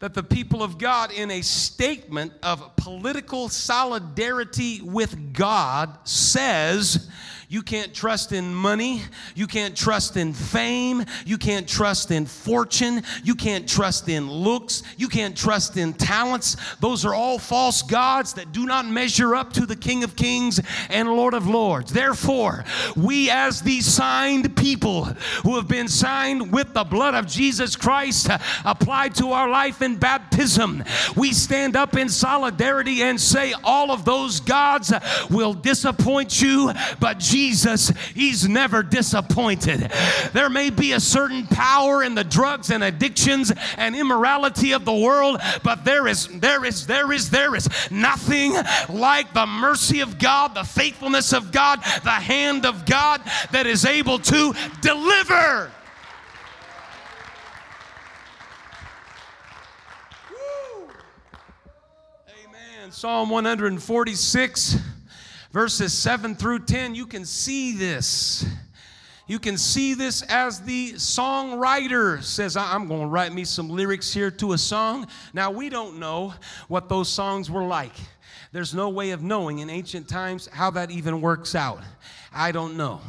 that 0.00 0.12
the 0.12 0.22
people 0.22 0.62
of 0.62 0.78
God, 0.78 1.12
in 1.12 1.30
a 1.30 1.42
statement 1.42 2.32
of 2.42 2.74
political 2.74 3.48
solidarity 3.48 4.80
with 4.82 5.32
God, 5.32 5.96
says 6.02 7.08
you 7.48 7.62
can't 7.62 7.94
trust 7.94 8.32
in 8.32 8.52
money. 8.52 9.02
You 9.36 9.46
can't 9.46 9.76
trust 9.76 10.16
in 10.16 10.32
fame. 10.32 11.04
You 11.24 11.38
can't 11.38 11.68
trust 11.68 12.10
in 12.10 12.26
fortune. 12.26 13.02
You 13.22 13.36
can't 13.36 13.68
trust 13.68 14.08
in 14.08 14.28
looks. 14.28 14.82
You 14.96 15.08
can't 15.08 15.36
trust 15.36 15.76
in 15.76 15.92
talents. 15.92 16.56
Those 16.80 17.04
are 17.04 17.14
all 17.14 17.38
false 17.38 17.82
gods 17.82 18.34
that 18.34 18.50
do 18.50 18.66
not 18.66 18.86
measure 18.86 19.36
up 19.36 19.52
to 19.52 19.64
the 19.64 19.76
King 19.76 20.02
of 20.02 20.16
Kings 20.16 20.60
and 20.90 21.08
Lord 21.08 21.34
of 21.34 21.46
Lords. 21.46 21.92
Therefore, 21.92 22.64
we, 22.96 23.30
as 23.30 23.62
the 23.62 23.80
signed 23.80 24.56
people 24.56 25.04
who 25.44 25.54
have 25.54 25.68
been 25.68 25.88
signed 25.88 26.52
with 26.52 26.74
the 26.74 26.84
blood 26.84 27.14
of 27.14 27.28
Jesus 27.28 27.76
Christ 27.76 28.28
uh, 28.28 28.38
applied 28.64 29.14
to 29.16 29.30
our 29.30 29.48
life 29.48 29.82
in 29.82 29.96
baptism, 29.96 30.82
we 31.16 31.32
stand 31.32 31.76
up 31.76 31.96
in 31.96 32.08
solidarity 32.08 33.02
and 33.02 33.20
say, 33.20 33.54
All 33.62 33.92
of 33.92 34.04
those 34.04 34.40
gods 34.40 34.92
will 35.30 35.54
disappoint 35.54 36.42
you, 36.42 36.72
but 36.98 37.20
Jesus 37.20 37.35
Jesus, 37.36 37.92
He's 38.14 38.48
never 38.48 38.82
disappointed. 38.82 39.92
There 40.32 40.48
may 40.48 40.70
be 40.70 40.92
a 40.92 41.00
certain 41.00 41.46
power 41.46 42.02
in 42.02 42.14
the 42.14 42.24
drugs 42.24 42.70
and 42.70 42.82
addictions 42.82 43.52
and 43.76 43.94
immorality 43.94 44.72
of 44.72 44.86
the 44.86 44.94
world, 44.94 45.38
but 45.62 45.84
there 45.84 46.06
is, 46.06 46.28
there 46.28 46.64
is, 46.64 46.86
there 46.86 47.12
is, 47.12 47.28
there 47.28 47.54
is 47.54 47.68
nothing 47.90 48.54
like 48.88 49.34
the 49.34 49.44
mercy 49.44 50.00
of 50.00 50.18
God, 50.18 50.54
the 50.54 50.64
faithfulness 50.64 51.34
of 51.34 51.52
God, 51.52 51.82
the 52.04 52.10
hand 52.10 52.64
of 52.64 52.86
God 52.86 53.20
that 53.52 53.66
is 53.66 53.84
able 53.84 54.18
to 54.18 54.54
deliver. 54.80 55.70
Amen. 62.30 62.90
Psalm 62.90 63.28
146 63.28 64.95
verses 65.56 65.94
7 65.94 66.34
through 66.34 66.58
10, 66.58 66.94
you 66.94 67.06
can 67.06 67.24
see 67.24 67.72
this. 67.72 68.44
You 69.26 69.38
can 69.38 69.56
see 69.56 69.94
this 69.94 70.20
as 70.20 70.60
the 70.60 70.92
songwriter 70.92 72.22
says, 72.22 72.58
I'm 72.58 72.86
going 72.88 73.00
to 73.00 73.06
write 73.06 73.32
me 73.32 73.46
some 73.46 73.70
lyrics 73.70 74.12
here 74.12 74.30
to 74.32 74.52
a 74.52 74.58
song. 74.58 75.06
Now, 75.32 75.50
we 75.50 75.70
don't 75.70 75.98
know 75.98 76.34
what 76.68 76.90
those 76.90 77.08
songs 77.08 77.50
were 77.50 77.62
like. 77.62 77.94
There's 78.52 78.74
no 78.74 78.90
way 78.90 79.12
of 79.12 79.22
knowing 79.22 79.60
in 79.60 79.70
ancient 79.70 80.10
times 80.10 80.46
how 80.52 80.72
that 80.72 80.90
even 80.90 81.22
works 81.22 81.54
out. 81.54 81.80
I 82.34 82.52
don't 82.52 82.76
know. 82.76 83.00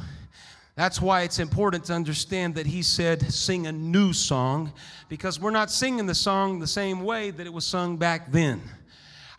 That's 0.75 1.01
why 1.01 1.23
it's 1.23 1.39
important 1.39 1.83
to 1.85 1.93
understand 1.95 2.55
that 2.55 2.65
he 2.65 2.81
said, 2.81 3.29
sing 3.29 3.67
a 3.67 3.73
new 3.73 4.13
song, 4.13 4.71
because 5.09 5.37
we're 5.37 5.51
not 5.51 5.69
singing 5.69 6.05
the 6.05 6.15
song 6.15 6.59
the 6.59 6.65
same 6.65 7.03
way 7.03 7.29
that 7.29 7.45
it 7.45 7.51
was 7.51 7.65
sung 7.65 7.97
back 7.97 8.31
then. 8.31 8.61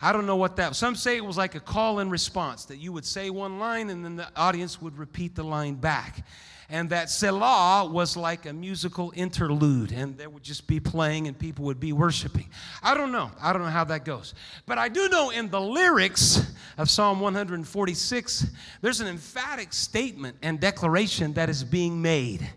I 0.01 0.13
don't 0.13 0.25
know 0.25 0.37
what 0.37 0.55
that. 0.55 0.75
Some 0.75 0.95
say 0.95 1.17
it 1.17 1.25
was 1.25 1.37
like 1.37 1.55
a 1.55 1.59
call 1.59 1.99
and 1.99 2.09
response 2.09 2.65
that 2.65 2.77
you 2.77 2.93
would 2.93 3.05
say 3.05 3.29
one 3.29 3.59
line 3.59 3.89
and 3.89 4.03
then 4.05 4.15
the 4.15 4.27
audience 4.35 4.81
would 4.81 4.97
repeat 4.97 5.35
the 5.35 5.43
line 5.43 5.75
back. 5.75 6.23
and 6.69 6.91
that 6.91 7.09
Selah 7.09 7.89
was 7.89 8.15
like 8.15 8.45
a 8.45 8.53
musical 8.53 9.11
interlude, 9.15 9.91
and 9.91 10.15
there 10.17 10.29
would 10.29 10.43
just 10.43 10.67
be 10.67 10.79
playing 10.79 11.27
and 11.27 11.37
people 11.37 11.65
would 11.65 11.79
be 11.79 11.93
worshiping. 11.93 12.47
I 12.83 12.93
don't 12.93 13.11
know. 13.11 13.31
I 13.41 13.53
don't 13.53 13.63
know 13.63 13.69
how 13.69 13.85
that 13.85 14.05
goes. 14.05 14.35
But 14.67 14.77
I 14.77 14.87
do 14.87 15.09
know 15.09 15.31
in 15.31 15.49
the 15.49 15.59
lyrics 15.59 16.53
of 16.77 16.89
Psalm 16.89 17.19
146, 17.21 18.45
there's 18.81 19.01
an 19.01 19.07
emphatic 19.07 19.73
statement 19.73 20.37
and 20.43 20.59
declaration 20.59 21.33
that 21.33 21.49
is 21.49 21.63
being 21.63 22.01
made. 22.01 22.47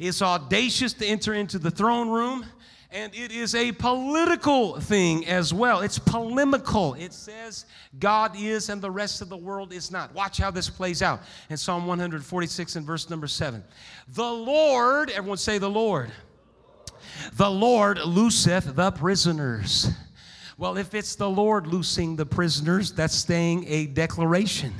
It's 0.00 0.20
audacious 0.20 0.92
to 0.94 1.06
enter 1.06 1.34
into 1.34 1.60
the 1.60 1.70
throne 1.70 2.10
room 2.10 2.44
and 2.92 3.14
it 3.14 3.30
is 3.30 3.54
a 3.54 3.72
political 3.72 4.80
thing 4.80 5.26
as 5.26 5.54
well. 5.54 5.80
It's 5.80 5.98
polemical. 5.98 6.94
It 6.94 7.12
says 7.12 7.66
God 7.98 8.32
is 8.36 8.68
and 8.68 8.82
the 8.82 8.90
rest 8.90 9.22
of 9.22 9.28
the 9.28 9.36
world 9.36 9.72
is 9.72 9.90
not. 9.90 10.12
Watch 10.14 10.38
how 10.38 10.50
this 10.50 10.68
plays 10.68 11.02
out 11.02 11.20
in 11.48 11.56
Psalm 11.56 11.86
146 11.86 12.76
and 12.76 12.86
verse 12.86 13.08
number 13.08 13.26
7. 13.26 13.62
The 14.08 14.22
Lord, 14.22 15.10
everyone 15.10 15.38
say 15.38 15.58
the 15.58 15.70
Lord. 15.70 16.10
The 17.34 17.50
Lord 17.50 17.98
looseth 17.98 18.74
the 18.74 18.90
prisoners. 18.90 19.88
Well, 20.58 20.76
if 20.76 20.94
it's 20.94 21.14
the 21.14 21.30
Lord 21.30 21.66
loosing 21.66 22.16
the 22.16 22.26
prisoners, 22.26 22.92
that's 22.92 23.14
staying 23.14 23.64
a 23.66 23.86
declaration 23.86 24.74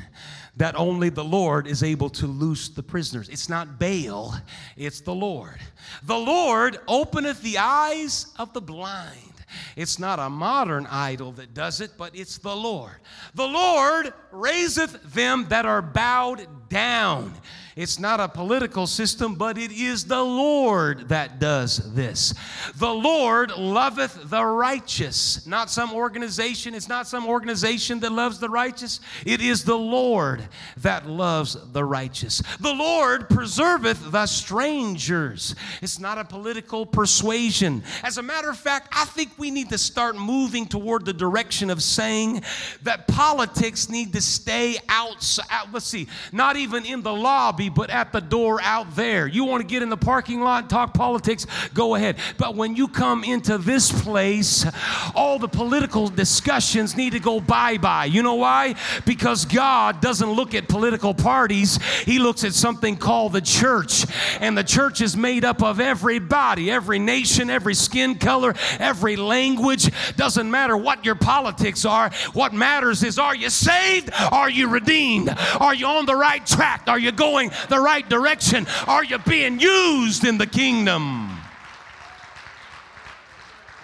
that 0.60 0.78
only 0.78 1.08
the 1.08 1.24
Lord 1.24 1.66
is 1.66 1.82
able 1.82 2.10
to 2.10 2.26
loose 2.26 2.68
the 2.68 2.82
prisoners. 2.82 3.30
It's 3.30 3.48
not 3.48 3.78
Baal, 3.78 4.34
it's 4.76 5.00
the 5.00 5.14
Lord. 5.14 5.58
The 6.02 6.18
Lord 6.18 6.78
openeth 6.86 7.40
the 7.40 7.56
eyes 7.56 8.26
of 8.38 8.52
the 8.52 8.60
blind. 8.60 9.32
It's 9.74 9.98
not 9.98 10.18
a 10.18 10.28
modern 10.28 10.86
idol 10.86 11.32
that 11.32 11.54
does 11.54 11.80
it, 11.80 11.92
but 11.96 12.14
it's 12.14 12.36
the 12.36 12.54
Lord. 12.54 12.96
The 13.34 13.46
Lord 13.46 14.12
raiseth 14.32 15.02
them 15.14 15.46
that 15.48 15.64
are 15.64 15.80
bowed 15.80 16.46
down. 16.70 17.34
It's 17.76 17.98
not 17.98 18.20
a 18.20 18.28
political 18.28 18.86
system, 18.86 19.36
but 19.36 19.56
it 19.56 19.70
is 19.72 20.04
the 20.04 20.22
Lord 20.22 21.08
that 21.08 21.38
does 21.38 21.94
this. 21.94 22.34
The 22.76 22.92
Lord 22.92 23.56
loveth 23.56 24.28
the 24.28 24.44
righteous, 24.44 25.46
not 25.46 25.70
some 25.70 25.94
organization. 25.94 26.74
It's 26.74 26.88
not 26.88 27.06
some 27.06 27.26
organization 27.26 28.00
that 28.00 28.12
loves 28.12 28.38
the 28.38 28.50
righteous. 28.50 29.00
It 29.24 29.40
is 29.40 29.64
the 29.64 29.78
Lord 29.78 30.46
that 30.78 31.06
loves 31.06 31.56
the 31.72 31.84
righteous. 31.84 32.42
The 32.60 32.74
Lord 32.74 33.28
preserveth 33.30 34.10
the 34.10 34.26
strangers. 34.26 35.54
It's 35.80 35.98
not 35.98 36.18
a 36.18 36.24
political 36.24 36.84
persuasion. 36.84 37.82
As 38.02 38.18
a 38.18 38.22
matter 38.22 38.50
of 38.50 38.58
fact, 38.58 38.88
I 38.92 39.06
think 39.06 39.30
we 39.38 39.50
need 39.50 39.70
to 39.70 39.78
start 39.78 40.16
moving 40.16 40.66
toward 40.66 41.06
the 41.06 41.14
direction 41.14 41.70
of 41.70 41.82
saying 41.82 42.42
that 42.82 43.06
politics 43.06 43.88
need 43.88 44.12
to 44.12 44.20
stay 44.20 44.76
outside. 44.88 45.68
Let's 45.72 45.86
see, 45.86 46.08
not 46.32 46.56
even 46.60 46.84
in 46.84 47.02
the 47.02 47.12
lobby, 47.12 47.68
but 47.68 47.90
at 47.90 48.12
the 48.12 48.20
door 48.20 48.60
out 48.62 48.94
there. 48.94 49.26
You 49.26 49.44
want 49.44 49.62
to 49.62 49.66
get 49.66 49.82
in 49.82 49.88
the 49.88 49.96
parking 49.96 50.40
lot 50.40 50.64
and 50.64 50.70
talk 50.70 50.94
politics? 50.94 51.46
Go 51.74 51.94
ahead. 51.94 52.16
But 52.38 52.54
when 52.54 52.76
you 52.76 52.86
come 52.86 53.24
into 53.24 53.58
this 53.58 53.90
place, 53.90 54.66
all 55.14 55.38
the 55.38 55.48
political 55.48 56.08
discussions 56.08 56.96
need 56.96 57.12
to 57.12 57.20
go 57.20 57.40
bye 57.40 57.78
bye. 57.78 58.04
You 58.04 58.22
know 58.22 58.34
why? 58.34 58.74
Because 59.04 59.44
God 59.44 60.00
doesn't 60.00 60.30
look 60.30 60.54
at 60.54 60.68
political 60.68 61.14
parties, 61.14 61.78
He 62.04 62.18
looks 62.18 62.44
at 62.44 62.54
something 62.54 62.96
called 62.96 63.32
the 63.32 63.40
church. 63.40 64.04
And 64.40 64.56
the 64.56 64.64
church 64.64 65.00
is 65.00 65.16
made 65.16 65.44
up 65.44 65.62
of 65.62 65.80
everybody, 65.80 66.70
every 66.70 66.98
nation, 66.98 67.50
every 67.50 67.74
skin 67.74 68.16
color, 68.16 68.54
every 68.78 69.16
language. 69.16 69.90
Doesn't 70.16 70.50
matter 70.50 70.76
what 70.76 71.04
your 71.04 71.14
politics 71.14 71.84
are. 71.84 72.10
What 72.32 72.52
matters 72.52 73.02
is 73.02 73.18
are 73.18 73.34
you 73.34 73.50
saved? 73.50 74.10
Are 74.30 74.50
you 74.50 74.68
redeemed? 74.68 75.34
Are 75.58 75.74
you 75.74 75.86
on 75.86 76.06
the 76.06 76.16
right 76.16 76.44
track? 76.50 76.84
Are 76.86 76.98
you 76.98 77.12
going 77.12 77.50
the 77.68 77.80
right 77.80 78.08
direction? 78.08 78.66
Are 78.86 79.04
you 79.04 79.18
being 79.18 79.60
used 79.60 80.24
in 80.24 80.38
the 80.38 80.46
kingdom? 80.46 81.30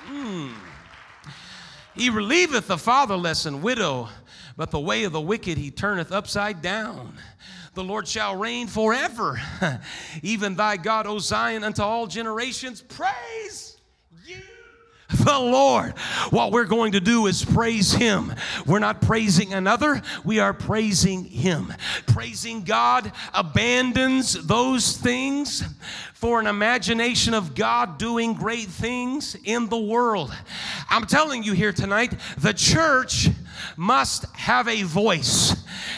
Mm. 0.08 0.52
He 1.94 2.10
relieveth 2.10 2.68
the 2.68 2.78
fatherless 2.78 3.46
and 3.46 3.62
widow, 3.62 4.08
but 4.56 4.70
the 4.70 4.80
way 4.80 5.04
of 5.04 5.12
the 5.12 5.20
wicked 5.20 5.56
he 5.58 5.70
turneth 5.70 6.12
upside 6.12 6.60
down. 6.60 7.16
The 7.74 7.84
Lord 7.84 8.08
shall 8.08 8.36
reign 8.36 8.68
forever. 8.68 9.40
Even 10.22 10.56
thy 10.56 10.76
God, 10.76 11.06
O 11.06 11.18
Zion, 11.18 11.64
unto 11.64 11.82
all 11.82 12.06
generations. 12.06 12.80
Praise 12.82 13.65
the 15.24 15.38
Lord. 15.38 15.92
What 16.30 16.52
we're 16.52 16.64
going 16.64 16.92
to 16.92 17.00
do 17.00 17.26
is 17.26 17.44
praise 17.44 17.92
Him. 17.92 18.34
We're 18.66 18.78
not 18.78 19.00
praising 19.00 19.54
another, 19.54 20.02
we 20.24 20.38
are 20.38 20.52
praising 20.52 21.24
Him. 21.24 21.72
Praising 22.06 22.62
God 22.62 23.12
abandons 23.34 24.46
those 24.46 24.96
things 24.96 25.64
for 26.14 26.40
an 26.40 26.46
imagination 26.46 27.34
of 27.34 27.54
God 27.54 27.98
doing 27.98 28.34
great 28.34 28.68
things 28.68 29.36
in 29.44 29.68
the 29.68 29.78
world. 29.78 30.34
I'm 30.88 31.06
telling 31.06 31.42
you 31.42 31.52
here 31.52 31.72
tonight, 31.72 32.14
the 32.38 32.52
church 32.52 33.28
must 33.76 34.24
have 34.36 34.68
a 34.68 34.82
voice 34.82 35.55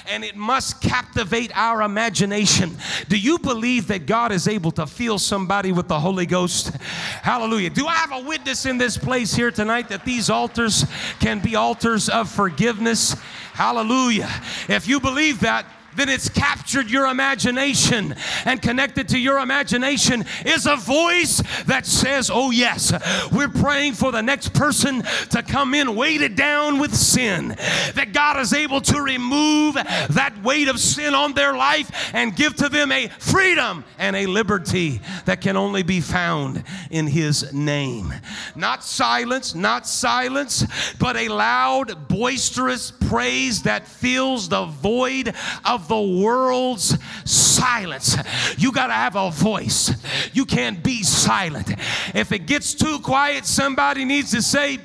and 0.08 0.24
it 0.24 0.36
must 0.36 0.80
captivate 0.80 1.50
our 1.54 1.82
imagination. 1.82 2.76
Do 3.08 3.18
you 3.18 3.38
believe 3.38 3.88
that 3.88 4.06
God 4.06 4.32
is 4.32 4.48
able 4.48 4.70
to 4.72 4.86
fill 4.86 5.18
somebody 5.18 5.72
with 5.72 5.88
the 5.88 6.00
Holy 6.00 6.26
Ghost? 6.26 6.74
Hallelujah. 7.22 7.70
Do 7.70 7.86
I 7.86 7.94
have 7.94 8.12
a 8.12 8.26
witness 8.26 8.66
in 8.66 8.78
this 8.78 8.96
place 8.96 9.34
here 9.34 9.50
tonight 9.50 9.88
that 9.90 10.04
these 10.04 10.30
altars 10.30 10.86
can 11.20 11.40
be 11.40 11.56
altars 11.56 12.08
of 12.08 12.30
forgiveness? 12.30 13.12
Hallelujah. 13.52 14.30
If 14.68 14.88
you 14.88 15.00
believe 15.00 15.40
that, 15.40 15.66
then 15.98 16.08
it's 16.08 16.28
captured 16.28 16.90
your 16.90 17.06
imagination. 17.06 18.14
And 18.44 18.62
connected 18.62 19.08
to 19.08 19.18
your 19.18 19.38
imagination 19.38 20.24
is 20.46 20.66
a 20.66 20.76
voice 20.76 21.42
that 21.66 21.86
says, 21.86 22.30
Oh, 22.32 22.50
yes, 22.50 22.92
we're 23.32 23.48
praying 23.48 23.94
for 23.94 24.12
the 24.12 24.22
next 24.22 24.54
person 24.54 25.02
to 25.30 25.42
come 25.42 25.74
in 25.74 25.96
weighted 25.96 26.36
down 26.36 26.78
with 26.78 26.94
sin. 26.94 27.48
That 27.94 28.12
God 28.12 28.38
is 28.38 28.52
able 28.52 28.80
to 28.82 29.00
remove 29.00 29.74
that 29.74 30.34
weight 30.42 30.68
of 30.68 30.78
sin 30.78 31.14
on 31.14 31.32
their 31.32 31.56
life 31.56 31.90
and 32.14 32.36
give 32.36 32.54
to 32.56 32.68
them 32.68 32.92
a 32.92 33.08
freedom 33.18 33.84
and 33.98 34.14
a 34.14 34.26
liberty 34.26 35.00
that 35.24 35.40
can 35.40 35.56
only 35.56 35.82
be 35.82 36.00
found 36.00 36.62
in 36.90 37.06
His 37.06 37.52
name. 37.52 38.12
Not 38.54 38.84
silence, 38.84 39.54
not 39.54 39.86
silence, 39.86 40.64
but 40.98 41.16
a 41.16 41.28
loud, 41.28 42.08
boisterous 42.08 42.90
praise 42.90 43.62
that 43.62 43.86
fills 43.86 44.48
the 44.48 44.66
void 44.66 45.34
of 45.64 45.87
the 45.88 46.00
world's 46.00 46.98
silence. 47.24 48.16
You 48.56 48.72
got 48.72 48.88
to 48.88 48.92
have 48.92 49.16
a 49.16 49.30
voice. 49.30 49.92
You 50.32 50.44
can't 50.44 50.82
be 50.82 51.02
silent. 51.02 51.70
If 52.14 52.32
it 52.32 52.46
gets 52.46 52.74
too 52.74 52.98
quiet, 53.00 53.46
somebody 53.46 54.04
needs 54.04 54.30
to 54.32 54.42
say, 54.42 54.78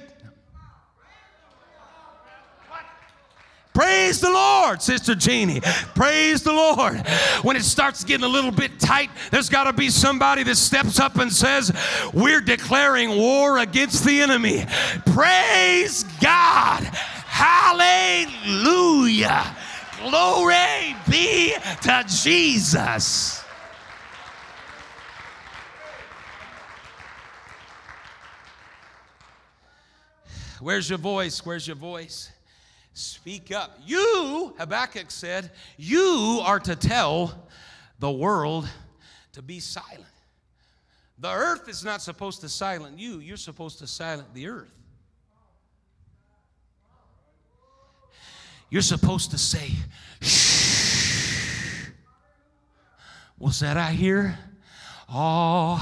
Praise 3.73 4.21
the 4.21 4.29
Lord, 4.29 4.81
Sister 4.83 5.15
Jeannie. 5.15 5.61
Praise 5.95 6.43
the 6.43 6.53
Lord. 6.53 7.07
When 7.41 7.55
it 7.55 7.63
starts 7.63 8.03
getting 8.03 8.23
a 8.23 8.29
little 8.29 8.51
bit 8.51 8.79
tight, 8.79 9.09
there's 9.31 9.49
got 9.49 9.63
to 9.63 9.73
be 9.73 9.89
somebody 9.89 10.43
that 10.43 10.57
steps 10.57 10.99
up 10.99 11.15
and 11.17 11.33
says, 11.33 11.71
We're 12.13 12.41
declaring 12.41 13.17
war 13.17 13.57
against 13.57 14.05
the 14.05 14.21
enemy. 14.21 14.63
Praise 15.07 16.03
God. 16.21 16.83
Hallelujah. 17.25 18.77
Glory 20.01 20.72
be 21.13 21.53
to 21.83 22.03
Jesus. 22.07 23.43
Where's 30.59 30.89
your 30.89 30.97
voice? 30.97 31.45
Where's 31.45 31.67
your 31.67 31.75
voice? 31.75 32.31
Speak 32.93 33.51
up. 33.51 33.77
You, 33.85 34.55
Habakkuk 34.57 35.11
said, 35.11 35.51
you 35.77 36.41
are 36.43 36.59
to 36.61 36.75
tell 36.75 37.47
the 37.99 38.11
world 38.11 38.67
to 39.33 39.41
be 39.43 39.59
silent. 39.59 40.05
The 41.19 41.31
earth 41.31 41.69
is 41.69 41.83
not 41.83 42.01
supposed 42.01 42.41
to 42.41 42.49
silent 42.49 42.97
you, 42.97 43.19
you're 43.19 43.37
supposed 43.37 43.77
to 43.79 43.87
silent 43.87 44.33
the 44.33 44.47
earth. 44.47 44.73
You're 48.73 48.81
supposed 48.81 49.29
to 49.29 49.37
say, 49.37 49.69
shh. 50.19 51.89
What's 53.37 53.59
that 53.59 53.77
I 53.77 53.91
hear? 53.91 54.35
Oh, 55.07 55.79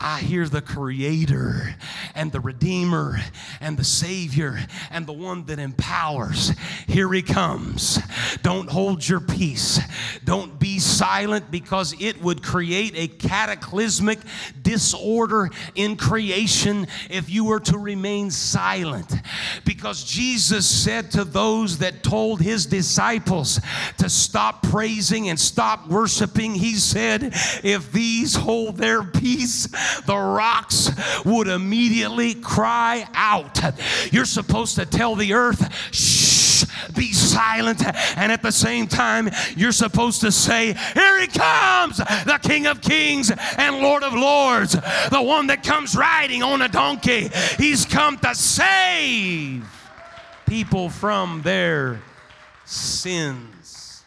I 0.00 0.18
hear 0.18 0.48
the 0.48 0.60
Creator 0.60 1.76
and 2.16 2.32
the 2.32 2.40
Redeemer 2.40 3.20
and 3.60 3.76
the 3.76 3.84
Savior 3.84 4.58
and 4.90 5.06
the 5.06 5.12
one 5.12 5.44
that 5.44 5.58
empowers. 5.58 6.52
Here 6.88 7.12
He 7.12 7.22
comes. 7.22 7.98
Don't 8.42 8.70
hold 8.70 9.06
your 9.06 9.20
peace. 9.20 9.78
Don't 10.24 10.58
be 10.58 10.78
silent 10.78 11.50
because 11.50 11.94
it 12.00 12.20
would 12.22 12.42
create 12.42 12.94
a 12.96 13.06
cataclysmic 13.06 14.18
disorder 14.62 15.50
in 15.74 15.96
creation 15.96 16.86
if 17.10 17.28
you 17.30 17.44
were 17.44 17.60
to 17.60 17.78
remain 17.78 18.30
silent. 18.30 19.12
Because 19.64 20.02
Jesus 20.02 20.66
said 20.66 21.10
to 21.12 21.24
those 21.24 21.78
that 21.78 22.02
told 22.02 22.40
his 22.40 22.66
disciples 22.66 23.60
to 23.98 24.08
stop 24.08 24.62
praising 24.62 25.28
and 25.28 25.38
stop 25.38 25.86
worshiping, 25.86 26.54
he 26.54 26.74
said, 26.74 27.34
If 27.62 27.92
these 27.92 28.34
hold 28.34 28.78
their 28.78 29.04
peace, 29.04 29.66
the 30.06 30.16
rocks 30.16 30.90
would 31.24 31.48
immediately 31.48 32.05
cry 32.34 33.06
out. 33.14 33.60
You're 34.12 34.24
supposed 34.24 34.76
to 34.76 34.86
tell 34.86 35.14
the 35.14 35.34
earth, 35.34 35.72
shh, 35.92 36.64
be 36.94 37.12
silent. 37.12 37.84
And 38.16 38.32
at 38.32 38.42
the 38.42 38.52
same 38.52 38.86
time, 38.86 39.30
you're 39.56 39.72
supposed 39.72 40.20
to 40.22 40.32
say, 40.32 40.72
Here 40.94 41.20
he 41.20 41.26
comes, 41.26 41.98
the 41.98 42.38
King 42.42 42.66
of 42.66 42.80
Kings 42.80 43.32
and 43.58 43.78
Lord 43.78 44.02
of 44.02 44.14
Lords, 44.14 44.72
the 44.72 45.22
one 45.22 45.48
that 45.48 45.62
comes 45.62 45.96
riding 45.96 46.42
on 46.42 46.62
a 46.62 46.68
donkey. 46.68 47.30
He's 47.58 47.84
come 47.84 48.18
to 48.18 48.34
save 48.34 49.64
people 50.46 50.88
from 50.88 51.42
their 51.42 52.00
sins. 52.64 54.04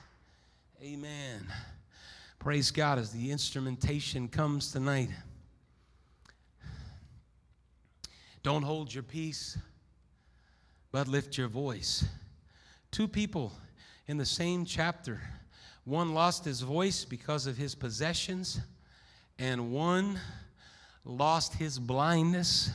Amen. 0.83 1.45
Praise 2.39 2.71
God 2.71 2.99
as 2.99 3.11
the 3.11 3.31
instrumentation 3.31 4.27
comes 4.27 4.71
tonight. 4.71 5.09
Don't 8.41 8.63
hold 8.63 8.93
your 8.93 9.03
peace, 9.03 9.57
but 10.91 11.07
lift 11.07 11.37
your 11.37 11.47
voice. 11.47 12.05
Two 12.91 13.07
people 13.07 13.51
in 14.07 14.17
the 14.17 14.25
same 14.25 14.65
chapter. 14.65 15.21
One 15.83 16.13
lost 16.13 16.45
his 16.45 16.61
voice 16.61 17.05
because 17.05 17.47
of 17.47 17.57
his 17.57 17.75
possessions, 17.75 18.59
and 19.37 19.71
one 19.71 20.19
lost 21.03 21.55
his 21.55 21.79
blindness 21.79 22.71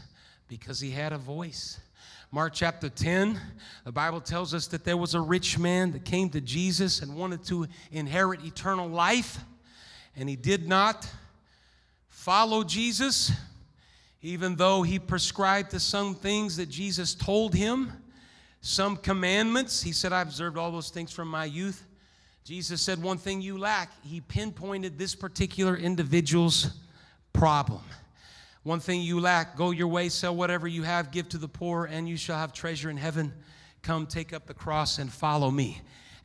because 0.49 0.81
he 0.81 0.91
had 0.91 1.13
a 1.13 1.19
voice. 1.19 1.81
Mark 2.31 2.53
chapter 2.53 2.89
10, 2.89 3.41
the 3.85 3.93
Bible 3.93 4.21
tells 4.21 4.55
us 4.55 4.67
that 4.67 4.85
there 4.85 4.97
was 4.97 5.15
a 5.15 5.21
rich 5.21 5.59
man 5.59 5.93
that 5.93 6.05
came 6.05 6.29
to 6.31 6.41
Jesus 6.41 7.01
and 7.01 7.15
wanted 7.15 7.45
to 7.45 7.67
inherit 7.93 8.45
eternal 8.45 8.89
life, 8.89 9.39
and 10.17 10.29
he 10.29 10.37
did 10.37 10.69
not 10.69 11.09
follow 12.09 12.65
Jesus, 12.65 13.31
even 14.25 14.57
though 14.57 14.81
he 14.81 14.99
prescribed 14.99 15.71
to 15.71 15.79
some 15.79 16.15
things 16.15 16.57
that 16.57 16.71
Jesus 16.71 17.15
told 17.15 17.55
him 17.55 17.93
some 18.63 18.97
commandments. 18.97 19.83
He 19.83 19.93
said, 19.93 20.15
I 20.15 20.23
observed 20.23 20.57
all 20.57 20.73
those 20.73 20.89
things 20.89 21.13
from 21.13 21.29
my 21.29 21.45
youth. 21.45 21.85
Jesus 22.43 22.81
said, 22.81 23.03
One 23.03 23.19
thing 23.19 23.43
you 23.43 23.59
lack. 23.59 23.93
He 24.03 24.23
pinpointed 24.23 24.99
this 24.99 25.15
particular 25.15 25.77
individual's 25.77 26.71
problem. 27.35 27.83
One 28.63 28.81
thing 28.81 29.03
you 29.03 29.21
lack 29.21 29.59
go 29.59 29.73
your 29.73 29.89
way, 29.89 30.09
sell 30.09 30.35
whatever 30.35 30.67
you 30.67 30.85
have, 30.85 31.11
give 31.11 31.29
to 31.29 31.39
the 31.39 31.47
poor, 31.47 31.85
and 31.85 32.09
you 32.09 32.17
shall 32.17 32.39
have 32.39 32.55
treasure 32.55 32.89
in 32.89 32.97
heaven. 32.97 33.31
Come, 33.83 34.07
take 34.07 34.33
up 34.33 34.47
the 34.47 34.55
cross 34.55 34.99
and 34.99 35.13
follow 35.13 35.51
me. 35.51 35.83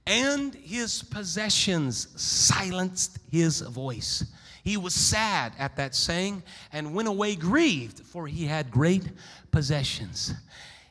And 0.08 0.56
his 0.56 1.04
possessions 1.04 2.08
silenced 2.16 3.20
his 3.30 3.60
voice. 3.60 4.24
He 4.64 4.78
was 4.78 4.94
sad 4.94 5.54
at 5.58 5.76
that 5.78 5.96
saying 5.96 6.44
and 6.72 6.94
went 6.94 7.08
away 7.08 7.36
grieved, 7.36 8.00
for 8.02 8.28
he 8.28 8.46
had 8.46 8.72
great 8.72 9.04
possessions. 9.52 10.34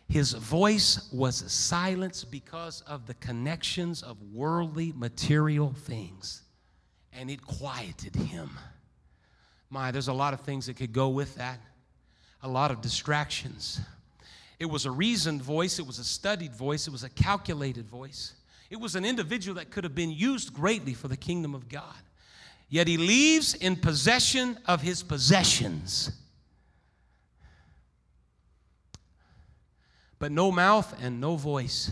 His 0.09 0.33
voice 0.33 1.11
was 1.13 1.37
silenced 1.53 2.31
because 2.31 2.81
of 2.83 3.07
the 3.07 3.15
connections 3.15 4.03
of 4.03 4.17
worldly 4.33 4.93
material 4.97 5.75
things, 5.75 6.43
and 7.13 7.31
it 7.31 7.45
quieted 7.47 8.17
him. 8.17 8.51
My, 9.71 9.91
there's 9.91 10.09
a 10.09 10.15
lot 10.15 10.33
of 10.33 10.41
things 10.41 10.67
that 10.67 10.77
could 10.77 10.95
go 10.95 11.09
with 11.09 11.35
that, 11.37 11.61
a 12.43 12.49
lot 12.49 12.71
of 12.71 12.81
distractions. 12.81 13.81
It 14.59 14.67
was 14.67 14.87
a 14.87 14.91
reasoned 14.91 15.43
voice, 15.43 15.79
it 15.79 15.87
was 15.87 15.99
a 15.99 16.05
studied 16.05 16.55
voice, 16.55 16.87
it 16.87 16.91
was 16.91 17.05
a 17.05 17.11
calculated 17.11 17.87
voice. 17.87 18.35
It 18.71 18.81
was 18.81 18.97
an 18.97 19.05
individual 19.05 19.57
that 19.57 19.71
could 19.71 19.85
have 19.85 19.95
been 19.95 20.11
used 20.11 20.53
greatly 20.53 20.95
for 20.95 21.09
the 21.09 21.17
kingdom 21.17 21.55
of 21.55 21.69
God. 21.69 22.03
Yet 22.69 22.87
he 22.87 22.97
leaves 22.97 23.55
in 23.55 23.77
possession 23.77 24.59
of 24.67 24.83
his 24.83 25.03
possessions 25.03 26.13
but 30.19 30.33
no 30.33 30.51
mouth 30.51 30.95
and 31.01 31.21
no 31.21 31.37
voice. 31.37 31.91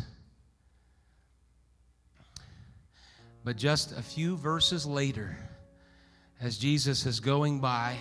But 3.44 3.56
just 3.56 3.92
a 3.92 4.02
few 4.02 4.36
verses 4.36 4.84
later, 4.84 5.36
as 6.40 6.58
Jesus 6.58 7.06
is 7.06 7.20
going 7.20 7.60
by, 7.60 7.96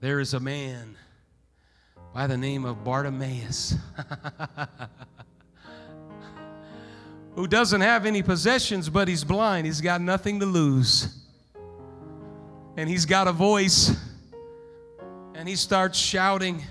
there 0.00 0.20
is 0.20 0.34
a 0.34 0.40
man 0.40 0.96
by 2.14 2.28
the 2.28 2.36
name 2.36 2.64
of 2.64 2.84
Bartimaeus 2.84 3.74
who 7.36 7.46
doesn't 7.46 7.82
have 7.82 8.06
any 8.06 8.22
possessions, 8.22 8.88
but 8.88 9.06
he's 9.06 9.22
blind. 9.22 9.66
He's 9.66 9.82
got 9.82 10.00
nothing 10.00 10.40
to 10.40 10.46
lose. 10.46 11.14
And 12.78 12.88
he's 12.88 13.04
got 13.04 13.28
a 13.28 13.32
voice, 13.32 13.94
and 15.34 15.48
he 15.48 15.54
starts 15.54 15.98
shouting. 15.98 16.62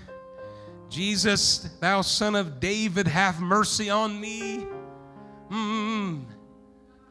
Jesus, 0.89 1.69
thou 1.79 2.01
son 2.01 2.35
of 2.35 2.59
David, 2.59 3.07
have 3.07 3.39
mercy 3.39 3.89
on 3.89 4.19
me. 4.19 4.65
Mm. 5.51 6.25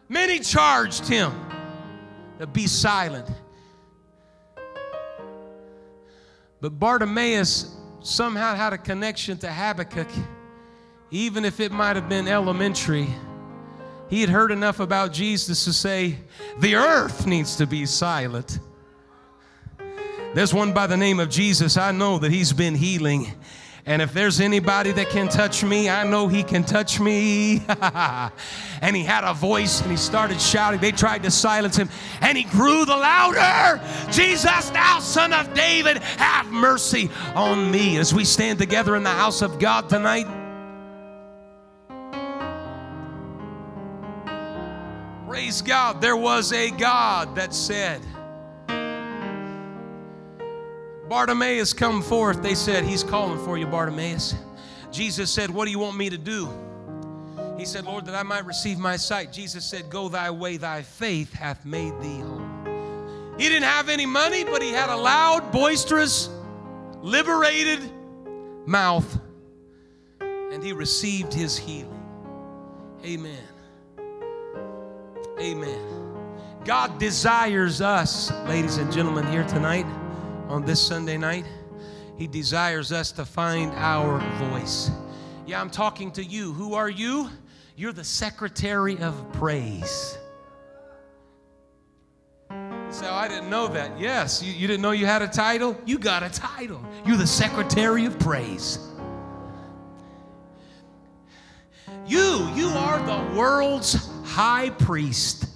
Many 0.09 0.41
charged 0.41 1.07
him 1.07 1.33
to 2.41 2.47
be 2.47 2.67
silent. 2.67 3.29
But 6.61 6.79
Bartimaeus 6.79 7.77
somehow 8.01 8.55
had 8.55 8.73
a 8.73 8.79
connection 8.79 9.39
to 9.39 9.53
Habakkuk, 9.53 10.09
even 11.11 11.45
if 11.45 11.61
it 11.61 11.71
might 11.71 11.95
have 11.95 12.09
been 12.09 12.27
elementary. 12.27 13.09
He 14.15 14.21
had 14.21 14.31
heard 14.31 14.53
enough 14.53 14.79
about 14.79 15.13
Jesus 15.13 15.65
to 15.65 15.73
say, 15.73 16.17
The 16.61 16.77
earth 16.77 17.27
needs 17.27 17.57
to 17.57 17.67
be 17.67 17.85
silent. 17.85 18.61
There's 20.35 20.55
one 20.55 20.73
by 20.73 20.87
the 20.87 20.97
name 20.97 21.19
of 21.19 21.31
Jesus. 21.31 21.77
I 21.77 21.91
know 21.91 22.19
that 22.19 22.31
he's 22.31 22.53
been 22.53 22.77
healing 22.77 23.27
and 23.87 24.01
if 24.01 24.15
there's 24.15 24.41
anybody 24.41 24.93
that 24.93 25.11
can 25.11 25.29
touch 25.29 25.63
me, 25.63 25.91
I 25.91 26.05
know 26.05 26.27
he 26.27 26.43
can 26.43 26.65
touch 26.65 26.99
me. 26.99 27.61
and 27.69 28.97
he 28.97 29.03
had 29.03 29.25
a 29.25 29.35
voice 29.35 29.83
and 29.83 29.91
he 29.91 29.99
started 29.99 30.41
shouting. 30.41 30.81
They 30.81 30.93
tried 30.93 31.23
to 31.25 31.31
silence 31.31 31.77
him 31.77 31.91
and 32.23 32.39
he 32.39 32.45
grew 32.45 32.87
the 32.87 32.97
louder 32.97 33.83
Jesus, 34.11 34.71
thou 34.71 35.01
son 35.01 35.35
of 35.35 35.53
David, 35.53 35.99
have 35.99 36.47
mercy 36.47 37.11
on 37.35 37.71
me. 37.71 37.99
As 37.99 38.15
we 38.15 38.25
stand 38.25 38.59
together 38.59 38.97
in 38.97 39.03
the 39.03 39.11
house 39.11 39.43
of 39.43 39.59
God 39.59 39.91
tonight, 39.91 40.44
praise 45.45 45.61
God, 45.61 46.01
there 46.01 46.17
was 46.17 46.55
a 46.55 46.71
God 46.71 47.37
that 47.37 47.53
said, 47.53 48.01
Bartimaeus, 51.07 51.75
come 51.75 52.01
forth. 52.01 52.43
They 52.43 52.55
said, 52.55 52.83
He's 52.83 53.05
calling 53.05 53.39
for 53.45 53.59
you, 53.59 53.67
Bartimaeus. 53.67 54.37
Jesus 54.91 55.31
said, 55.31 55.51
What 55.51 55.67
do 55.67 55.71
you 55.71 55.79
want 55.79 55.99
me 55.99 56.09
to 56.09 56.17
do? 56.17 56.49
He 57.59 57.67
said, 57.67 57.85
Lord, 57.85 58.07
that 58.07 58.15
I 58.15 58.23
might 58.23 58.47
receive 58.47 58.79
my 58.79 58.97
sight. 58.97 59.35
Jesus 59.35 59.67
said, 59.67 59.91
Go 59.91 60.09
thy 60.09 60.31
way, 60.31 60.57
thy 60.57 60.81
faith 60.81 61.35
hath 61.35 61.67
made 61.67 61.93
thee 62.01 62.21
whole. 62.21 62.41
He 63.37 63.47
didn't 63.47 63.65
have 63.65 63.91
any 63.91 64.07
money, 64.07 64.45
but 64.45 64.63
he 64.63 64.71
had 64.71 64.89
a 64.89 64.97
loud, 64.97 65.53
boisterous, 65.53 66.31
liberated 67.03 67.81
mouth, 68.65 69.21
and 70.21 70.65
he 70.65 70.73
received 70.73 71.35
his 71.35 71.59
healing. 71.59 71.91
Amen. 73.05 73.54
Amen. 75.41 76.15
God 76.65 76.99
desires 76.99 77.81
us, 77.81 78.31
ladies 78.47 78.77
and 78.77 78.93
gentlemen, 78.93 79.27
here 79.27 79.45
tonight 79.45 79.85
on 80.49 80.65
this 80.65 80.81
Sunday 80.81 81.19
night. 81.19 81.45
He 82.17 82.29
desires 82.29 82.93
us 82.93 83.11
to 83.13 83.25
find 83.25 83.73
our 83.73 84.21
voice. 84.39 84.91
Yeah, 85.45 85.61
I'm 85.61 85.71
talking 85.71 86.13
to 86.13 86.25
you. 86.25 86.53
Who 86.53 86.75
are 86.75 86.89
you? 86.89 87.29
You're 87.77 87.93
the 87.93 88.05
secretary 88.05 88.97
of 88.99 89.33
praise. 89.33 90.17
So 92.91 93.11
I 93.11 93.27
didn't 93.27 93.51
know 93.51 93.67
that. 93.69 93.99
Yes, 93.99 94.41
you, 94.41 94.53
you 94.53 94.69
didn't 94.69 94.83
know 94.83 94.93
you 94.93 95.07
had 95.07 95.21
a 95.21 95.27
title? 95.27 95.77
You 95.85 95.99
got 95.99 96.23
a 96.23 96.31
title. 96.31 96.81
You're 97.05 97.17
the 97.17 97.27
secretary 97.27 98.05
of 98.07 98.17
praise. 98.21 98.79
You, 102.07 102.49
you 102.55 102.69
are 102.69 103.05
the 103.05 103.37
world's 103.37 104.14
high 104.35 104.69
priest. 104.69 105.47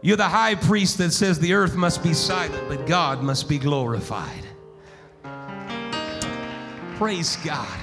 You're 0.00 0.16
the 0.16 0.24
high 0.24 0.54
priest 0.54 0.96
that 0.96 1.10
says 1.10 1.38
the 1.38 1.52
earth 1.52 1.76
must 1.76 2.02
be 2.02 2.14
silent, 2.14 2.66
but 2.66 2.86
God 2.86 3.22
must 3.22 3.46
be 3.46 3.58
glorified. 3.58 4.46
Praise 6.96 7.36
God. 7.44 7.78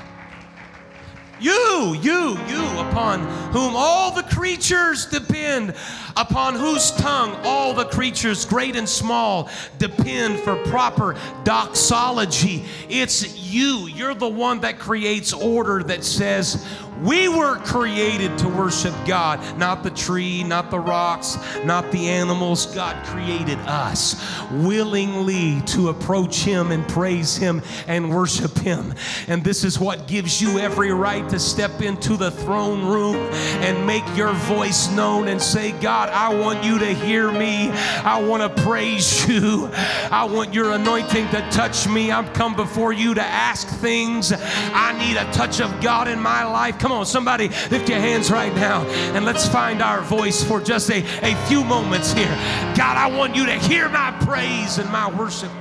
You, 1.39 1.95
you, 2.01 2.39
you, 2.47 2.63
upon 2.80 3.19
whom 3.51 3.75
all 3.75 4.11
the 4.11 4.23
creatures 4.23 5.05
depend, 5.05 5.75
upon 6.15 6.55
whose 6.55 6.89
tongue 6.93 7.39
all 7.43 7.75
the 7.75 7.86
creatures, 7.86 8.43
great 8.43 8.75
and 8.75 8.89
small, 8.89 9.51
depend 9.78 10.39
for 10.39 10.55
proper 10.65 11.15
doxology. 11.43 12.65
It's 12.89 13.38
you. 13.38 13.88
You're 13.88 14.15
the 14.15 14.28
one 14.28 14.61
that 14.61 14.80
creates 14.80 15.32
order 15.32 15.84
that 15.84 16.03
says, 16.03 16.65
we 17.01 17.27
were 17.27 17.57
created 17.57 18.37
to 18.39 18.47
worship 18.47 18.93
God, 19.05 19.39
not 19.57 19.83
the 19.83 19.89
tree, 19.89 20.43
not 20.43 20.71
the 20.71 20.79
rocks, 20.79 21.37
not 21.63 21.91
the 21.91 22.09
animals. 22.09 22.65
God 22.67 23.05
created 23.05 23.57
us 23.59 24.15
willingly 24.51 25.61
to 25.67 25.89
approach 25.89 26.43
Him 26.43 26.71
and 26.71 26.87
praise 26.87 27.37
Him 27.37 27.61
and 27.87 28.09
worship 28.09 28.57
Him. 28.57 28.93
And 29.27 29.43
this 29.43 29.63
is 29.63 29.79
what 29.79 30.07
gives 30.07 30.41
you 30.41 30.59
every 30.59 30.91
right 30.91 31.27
to 31.29 31.39
step 31.39 31.81
into 31.81 32.17
the 32.17 32.31
throne 32.31 32.85
room 32.85 33.15
and 33.61 33.85
make 33.85 34.03
your 34.15 34.33
voice 34.33 34.89
known 34.91 35.27
and 35.27 35.41
say, 35.41 35.73
God, 35.73 36.09
I 36.09 36.33
want 36.33 36.63
you 36.63 36.79
to 36.79 36.93
hear 36.93 37.31
me. 37.31 37.69
I 37.69 38.21
want 38.21 38.43
to 38.43 38.63
praise 38.63 39.27
you. 39.27 39.69
I 40.11 40.25
want 40.25 40.53
your 40.53 40.71
anointing 40.71 41.29
to 41.29 41.47
touch 41.51 41.87
me. 41.87 42.11
I've 42.11 42.33
come 42.33 42.55
before 42.55 42.93
you 42.93 43.13
to 43.13 43.23
ask 43.23 43.67
things. 43.67 44.33
I 44.33 44.97
need 44.97 45.17
a 45.17 45.31
touch 45.31 45.61
of 45.61 45.81
God 45.81 46.07
in 46.07 46.19
my 46.19 46.43
life. 46.43 46.79
Come 46.88 46.99
on, 46.99 47.05
somebody 47.05 47.49
lift 47.69 47.89
your 47.89 47.99
hands 47.99 48.31
right 48.31 48.55
now 48.55 48.81
and 49.13 49.25
let's 49.25 49.45
find 49.45 49.81
our 49.81 49.99
voice 49.99 50.41
for 50.41 50.61
just 50.61 50.89
a, 50.89 50.99
a 51.21 51.35
few 51.47 51.61
moments 51.61 52.13
here. 52.13 52.33
God, 52.77 52.95
I 52.95 53.07
want 53.13 53.35
you 53.35 53.45
to 53.45 53.59
hear 53.59 53.89
my 53.89 54.11
praise 54.21 54.77
and 54.77 54.89
my 54.89 55.13
worship. 55.13 55.51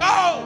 Oh! 0.00 0.44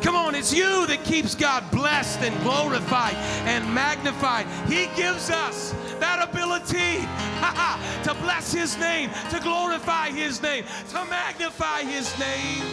Come 0.00 0.14
on, 0.14 0.36
it's 0.36 0.54
you 0.54 0.86
that 0.86 1.00
keeps 1.02 1.34
God 1.34 1.68
blessed 1.72 2.20
and 2.20 2.40
glorified 2.44 3.16
and 3.46 3.74
magnified. 3.74 4.46
He 4.68 4.86
gives 4.94 5.30
us 5.30 5.74
that 6.00 6.28
ability 6.28 7.06
to 8.04 8.14
bless 8.22 8.52
His 8.52 8.78
name, 8.78 9.10
to 9.30 9.40
glorify 9.40 10.10
His 10.10 10.42
name, 10.42 10.64
to 10.90 11.04
magnify 11.06 11.82
His 11.82 12.18
name. 12.18 12.64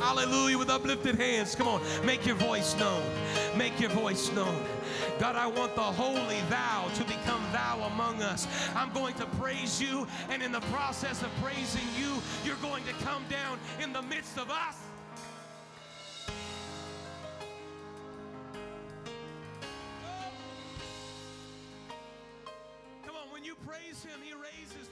Hallelujah, 0.00 0.56
with 0.56 0.70
uplifted 0.70 1.16
hands. 1.16 1.54
Come 1.54 1.68
on, 1.68 1.82
make 2.06 2.24
your 2.24 2.36
voice 2.36 2.74
known. 2.78 3.02
Make 3.56 3.78
your 3.78 3.90
voice 3.90 4.32
known. 4.32 4.62
God, 5.18 5.36
I 5.36 5.46
want 5.46 5.74
the 5.74 5.82
holy 5.82 6.40
thou 6.48 6.88
to 6.94 7.04
become 7.04 7.42
thou 7.52 7.82
among 7.92 8.22
us. 8.22 8.48
I'm 8.74 8.92
going 8.92 9.14
to 9.16 9.26
praise 9.26 9.80
you, 9.80 10.06
and 10.30 10.42
in 10.42 10.52
the 10.52 10.60
process 10.72 11.22
of 11.22 11.28
praising 11.42 11.86
you, 11.98 12.14
you're 12.44 12.56
going 12.56 12.84
to 12.84 12.92
come 13.04 13.24
down 13.28 13.58
in 13.82 13.92
the 13.92 14.00
midst 14.02 14.38
of 14.38 14.50
us. 14.50 14.78
When 23.40 23.46
you 23.48 23.56
praise 23.66 24.04
Him, 24.04 24.20
He 24.22 24.34
raises 24.34 24.89